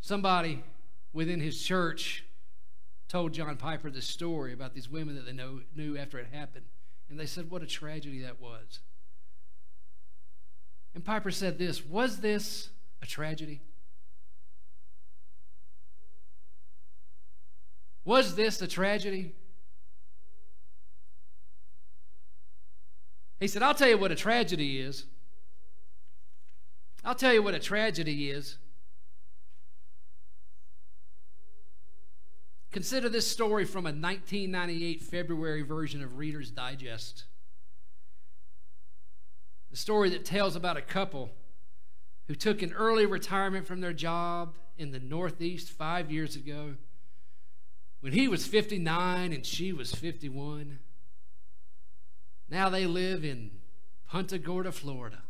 Somebody 0.00 0.64
within 1.12 1.40
his 1.40 1.62
church 1.62 2.24
told 3.08 3.32
John 3.32 3.56
Piper 3.56 3.90
this 3.90 4.06
story 4.06 4.52
about 4.52 4.74
these 4.74 4.88
women 4.88 5.14
that 5.16 5.26
they 5.26 5.32
know, 5.32 5.60
knew 5.74 5.96
after 5.96 6.18
it 6.18 6.28
happened. 6.32 6.66
And 7.10 7.18
they 7.18 7.26
said, 7.26 7.50
What 7.50 7.62
a 7.62 7.66
tragedy 7.66 8.20
that 8.22 8.40
was. 8.40 8.80
And 10.94 11.04
Piper 11.04 11.30
said 11.30 11.58
this 11.58 11.84
Was 11.84 12.18
this 12.18 12.70
a 13.02 13.06
tragedy? 13.06 13.60
Was 18.04 18.34
this 18.34 18.60
a 18.62 18.66
tragedy? 18.66 19.34
He 23.40 23.46
said, 23.46 23.62
I'll 23.62 23.74
tell 23.74 23.88
you 23.88 23.98
what 23.98 24.10
a 24.10 24.16
tragedy 24.16 24.80
is. 24.80 25.04
I'll 27.04 27.14
tell 27.14 27.32
you 27.32 27.42
what 27.42 27.54
a 27.54 27.60
tragedy 27.60 28.30
is. 28.30 28.58
Consider 32.70 33.08
this 33.08 33.26
story 33.26 33.64
from 33.64 33.86
a 33.86 33.94
1998 33.94 35.02
February 35.02 35.62
version 35.62 36.02
of 36.02 36.18
Reader's 36.18 36.50
Digest. 36.50 37.24
The 39.70 39.76
story 39.76 40.10
that 40.10 40.24
tells 40.24 40.54
about 40.54 40.76
a 40.76 40.82
couple 40.82 41.30
who 42.26 42.34
took 42.34 42.60
an 42.60 42.72
early 42.74 43.06
retirement 43.06 43.66
from 43.66 43.80
their 43.80 43.92
job 43.92 44.54
in 44.76 44.90
the 44.92 45.00
Northeast 45.00 45.70
five 45.70 46.10
years 46.10 46.36
ago 46.36 46.74
when 48.00 48.12
he 48.12 48.28
was 48.28 48.46
59 48.46 49.32
and 49.32 49.44
she 49.46 49.72
was 49.72 49.92
51. 49.92 50.78
Now 52.50 52.68
they 52.68 52.86
live 52.86 53.24
in 53.24 53.50
Punta 54.08 54.38
Gorda, 54.38 54.72
Florida, 54.72 55.22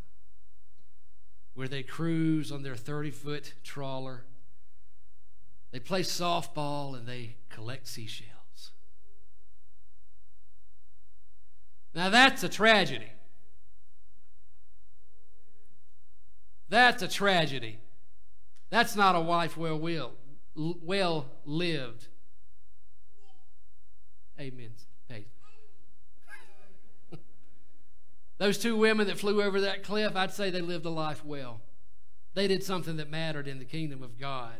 where 1.54 1.68
they 1.68 1.82
cruise 1.82 2.52
on 2.52 2.62
their 2.62 2.76
30 2.76 3.10
foot 3.10 3.54
trawler. 3.64 4.24
They 5.72 5.80
play 5.80 6.02
softball 6.02 6.96
and 6.96 7.06
they 7.06 7.36
collect 7.48 7.88
seashells. 7.88 8.72
Now 11.94 12.08
that's 12.10 12.44
a 12.44 12.48
tragedy. 12.48 13.10
That's 16.68 17.02
a 17.02 17.08
tragedy. 17.08 17.78
That's 18.70 18.94
not 18.94 19.14
a 19.14 19.20
life 19.20 19.56
well 19.56 19.78
will, 19.78 20.12
well 20.54 21.26
lived. 21.44 22.06
Amen. 24.38 24.70
Those 28.38 28.58
two 28.58 28.76
women 28.76 29.08
that 29.08 29.18
flew 29.18 29.42
over 29.42 29.60
that 29.60 29.82
cliff, 29.82 30.16
I'd 30.16 30.32
say 30.32 30.50
they 30.50 30.60
lived 30.60 30.86
a 30.86 30.90
life 30.90 31.24
well. 31.24 31.60
They 32.34 32.46
did 32.46 32.62
something 32.62 32.96
that 32.96 33.10
mattered 33.10 33.48
in 33.48 33.58
the 33.58 33.64
kingdom 33.64 34.02
of 34.02 34.18
God. 34.18 34.54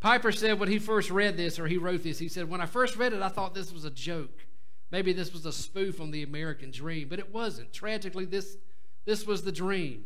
Piper 0.00 0.30
said 0.30 0.60
when 0.60 0.68
he 0.68 0.78
first 0.78 1.10
read 1.10 1.36
this, 1.36 1.58
or 1.58 1.66
he 1.66 1.78
wrote 1.78 2.02
this, 2.02 2.18
he 2.18 2.28
said, 2.28 2.48
When 2.48 2.60
I 2.60 2.66
first 2.66 2.96
read 2.96 3.14
it, 3.14 3.22
I 3.22 3.28
thought 3.28 3.54
this 3.54 3.72
was 3.72 3.84
a 3.84 3.90
joke. 3.90 4.46
Maybe 4.90 5.12
this 5.12 5.32
was 5.32 5.46
a 5.46 5.52
spoof 5.52 6.00
on 6.00 6.10
the 6.10 6.22
American 6.22 6.70
dream, 6.70 7.08
but 7.08 7.18
it 7.18 7.32
wasn't. 7.32 7.72
Tragically, 7.72 8.26
this, 8.26 8.56
this 9.04 9.26
was 9.26 9.42
the 9.42 9.50
dream. 9.50 10.04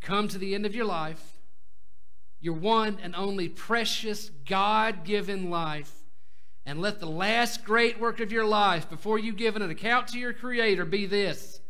Come 0.00 0.28
to 0.28 0.38
the 0.38 0.54
end 0.54 0.66
of 0.66 0.74
your 0.74 0.84
life, 0.84 1.38
your 2.40 2.54
one 2.54 2.98
and 3.02 3.14
only 3.14 3.48
precious 3.48 4.30
God 4.46 5.04
given 5.04 5.48
life, 5.48 5.94
and 6.66 6.80
let 6.80 7.00
the 7.00 7.06
last 7.06 7.64
great 7.64 7.98
work 7.98 8.20
of 8.20 8.32
your 8.32 8.44
life 8.44 8.88
before 8.88 9.18
you 9.18 9.32
give 9.32 9.56
an 9.56 9.62
account 9.62 10.08
to 10.08 10.18
your 10.18 10.32
Creator 10.32 10.84
be 10.84 11.06
this 11.06 11.60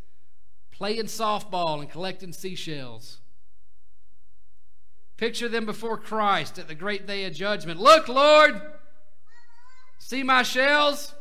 playing 0.71 1.05
softball 1.05 1.79
and 1.79 1.91
collecting 1.91 2.33
seashells. 2.33 3.19
Picture 5.17 5.47
them 5.47 5.67
before 5.67 5.97
Christ 5.97 6.57
at 6.57 6.67
the 6.67 6.73
great 6.73 7.05
day 7.05 7.25
of 7.25 7.33
judgment. 7.33 7.79
Look, 7.79 8.07
Lord, 8.07 8.59
see 9.99 10.23
my 10.23 10.41
shells? 10.41 11.13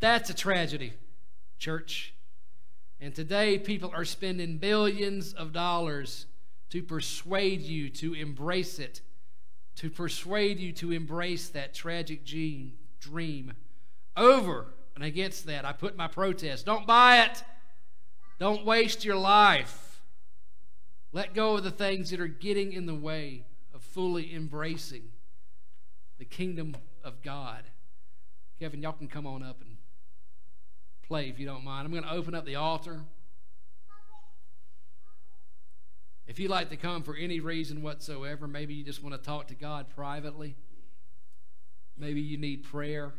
That's 0.00 0.30
a 0.30 0.34
tragedy, 0.34 0.94
church. 1.58 2.14
And 3.00 3.14
today, 3.14 3.58
people 3.58 3.90
are 3.94 4.06
spending 4.06 4.56
billions 4.56 5.34
of 5.34 5.52
dollars 5.52 6.24
to 6.70 6.82
persuade 6.82 7.60
you 7.60 7.90
to 7.90 8.14
embrace 8.14 8.78
it, 8.78 9.02
to 9.78 9.88
persuade 9.90 10.58
you 10.58 10.72
to 10.72 10.90
embrace 10.90 11.48
that 11.50 11.72
tragic 11.72 12.24
dream. 12.24 13.52
Over 14.16 14.66
and 14.96 15.04
against 15.04 15.46
that, 15.46 15.64
I 15.64 15.72
put 15.72 15.96
my 15.96 16.08
protest. 16.08 16.66
Don't 16.66 16.84
buy 16.84 17.22
it. 17.22 17.44
Don't 18.40 18.66
waste 18.66 19.04
your 19.04 19.16
life. 19.16 20.02
Let 21.12 21.32
go 21.32 21.56
of 21.56 21.62
the 21.62 21.70
things 21.70 22.10
that 22.10 22.20
are 22.20 22.26
getting 22.26 22.72
in 22.72 22.86
the 22.86 22.94
way 22.94 23.44
of 23.72 23.82
fully 23.82 24.34
embracing 24.34 25.04
the 26.18 26.24
kingdom 26.24 26.76
of 27.04 27.22
God. 27.22 27.62
Kevin, 28.58 28.82
y'all 28.82 28.92
can 28.92 29.06
come 29.06 29.28
on 29.28 29.44
up 29.44 29.60
and 29.60 29.76
play 31.06 31.28
if 31.28 31.38
you 31.38 31.46
don't 31.46 31.62
mind. 31.62 31.86
I'm 31.86 31.92
going 31.92 32.02
to 32.02 32.12
open 32.12 32.34
up 32.34 32.44
the 32.44 32.56
altar. 32.56 33.02
If 36.28 36.38
you'd 36.38 36.50
like 36.50 36.70
to 36.70 36.76
come 36.76 37.02
for 37.02 37.16
any 37.16 37.40
reason 37.40 37.82
whatsoever, 37.82 38.46
maybe 38.46 38.74
you 38.74 38.84
just 38.84 39.02
want 39.02 39.16
to 39.16 39.20
talk 39.20 39.48
to 39.48 39.56
God 39.56 39.86
privately, 39.88 40.54
maybe 41.96 42.20
you 42.20 42.38
need 42.38 42.62
prayer. 42.62 43.14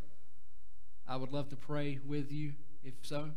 I 1.06 1.18
would 1.18 1.34
love 1.34 1.50
to 1.50 1.58
pray 1.58 2.00
with 2.06 2.32
you 2.32 2.54
if 2.84 2.94
so. 3.02 3.32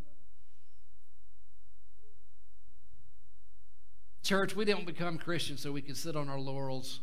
Church, 4.22 4.54
we 4.54 4.64
didn't 4.64 4.86
become 4.86 5.18
Christians 5.18 5.62
so 5.62 5.72
we 5.72 5.82
could 5.82 5.96
sit 5.96 6.14
on 6.14 6.28
our 6.28 6.38
laurels. 6.38 7.00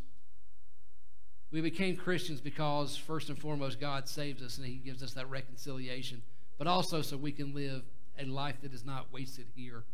We 1.51 1.59
became 1.59 1.97
Christians 1.97 2.39
because, 2.39 2.95
first 2.95 3.29
and 3.29 3.37
foremost, 3.37 3.81
God 3.81 4.07
saves 4.07 4.41
us 4.41 4.57
and 4.57 4.65
He 4.65 4.75
gives 4.75 5.03
us 5.03 5.13
that 5.15 5.29
reconciliation 5.29 6.21
but 6.59 6.67
also 6.67 7.01
so 7.01 7.17
we 7.17 7.31
can 7.31 7.55
live 7.55 7.83
a 8.19 8.25
life 8.25 8.57
that 8.61 8.73
is 8.73 8.85
not 8.85 9.11
wasted 9.11 9.47
here 9.55 9.85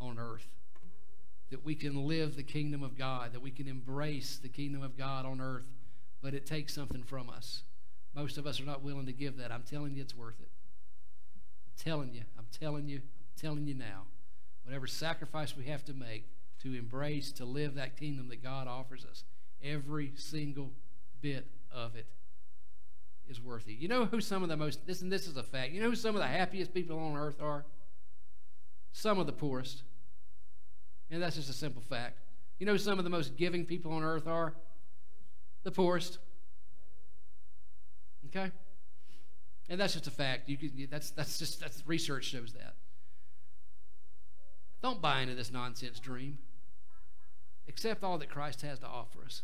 on 0.00 0.18
earth. 0.18 0.48
That 1.54 1.64
we 1.64 1.76
can 1.76 2.08
live 2.08 2.34
the 2.34 2.42
kingdom 2.42 2.82
of 2.82 2.98
God, 2.98 3.32
that 3.32 3.40
we 3.40 3.52
can 3.52 3.68
embrace 3.68 4.40
the 4.42 4.48
kingdom 4.48 4.82
of 4.82 4.98
God 4.98 5.24
on 5.24 5.40
earth, 5.40 5.66
but 6.20 6.34
it 6.34 6.46
takes 6.46 6.74
something 6.74 7.04
from 7.04 7.30
us. 7.30 7.62
Most 8.12 8.38
of 8.38 8.44
us 8.44 8.60
are 8.60 8.64
not 8.64 8.82
willing 8.82 9.06
to 9.06 9.12
give 9.12 9.36
that. 9.36 9.52
I'm 9.52 9.62
telling 9.62 9.94
you, 9.94 10.02
it's 10.02 10.16
worth 10.16 10.40
it. 10.40 10.48
I'm 11.64 11.72
telling 11.78 12.12
you, 12.12 12.22
I'm 12.36 12.48
telling 12.50 12.88
you, 12.88 12.96
I'm 12.96 13.40
telling 13.40 13.68
you 13.68 13.74
now. 13.74 14.02
Whatever 14.64 14.88
sacrifice 14.88 15.56
we 15.56 15.66
have 15.66 15.84
to 15.84 15.94
make 15.94 16.24
to 16.64 16.74
embrace, 16.74 17.30
to 17.34 17.44
live 17.44 17.76
that 17.76 17.96
kingdom 17.96 18.26
that 18.30 18.42
God 18.42 18.66
offers 18.66 19.06
us, 19.08 19.22
every 19.62 20.12
single 20.16 20.72
bit 21.20 21.46
of 21.70 21.94
it 21.94 22.08
is 23.28 23.40
worthy. 23.40 23.74
You 23.74 23.86
know 23.86 24.06
who 24.06 24.20
some 24.20 24.42
of 24.42 24.48
the 24.48 24.56
most, 24.56 24.84
this 24.88 25.02
and 25.02 25.12
this 25.12 25.28
is 25.28 25.36
a 25.36 25.44
fact, 25.44 25.70
you 25.70 25.80
know 25.80 25.90
who 25.90 25.94
some 25.94 26.16
of 26.16 26.20
the 26.20 26.26
happiest 26.26 26.74
people 26.74 26.98
on 26.98 27.16
earth 27.16 27.40
are? 27.40 27.64
Some 28.90 29.20
of 29.20 29.26
the 29.26 29.32
poorest. 29.32 29.84
And 31.10 31.22
that's 31.22 31.36
just 31.36 31.50
a 31.50 31.54
simple 31.54 31.82
fact. 31.82 32.18
You 32.58 32.66
know 32.66 32.76
some 32.76 32.98
of 32.98 33.04
the 33.04 33.10
most 33.10 33.36
giving 33.36 33.64
people 33.64 33.92
on 33.92 34.02
earth 34.02 34.26
are? 34.26 34.54
The 35.64 35.70
poorest. 35.70 36.18
Okay? 38.26 38.50
And 39.68 39.80
that's 39.80 39.94
just 39.94 40.06
a 40.06 40.10
fact. 40.10 40.48
You 40.48 40.56
can, 40.56 40.88
that's, 40.90 41.10
that's 41.10 41.38
just 41.38 41.60
that's 41.60 41.82
research 41.86 42.24
shows 42.24 42.52
that. 42.52 42.74
Don't 44.82 45.00
buy 45.00 45.22
into 45.22 45.34
this 45.34 45.50
nonsense 45.50 45.98
dream. 45.98 46.38
Accept 47.68 48.04
all 48.04 48.18
that 48.18 48.28
Christ 48.28 48.60
has 48.62 48.78
to 48.80 48.86
offer 48.86 49.24
us. 49.24 49.42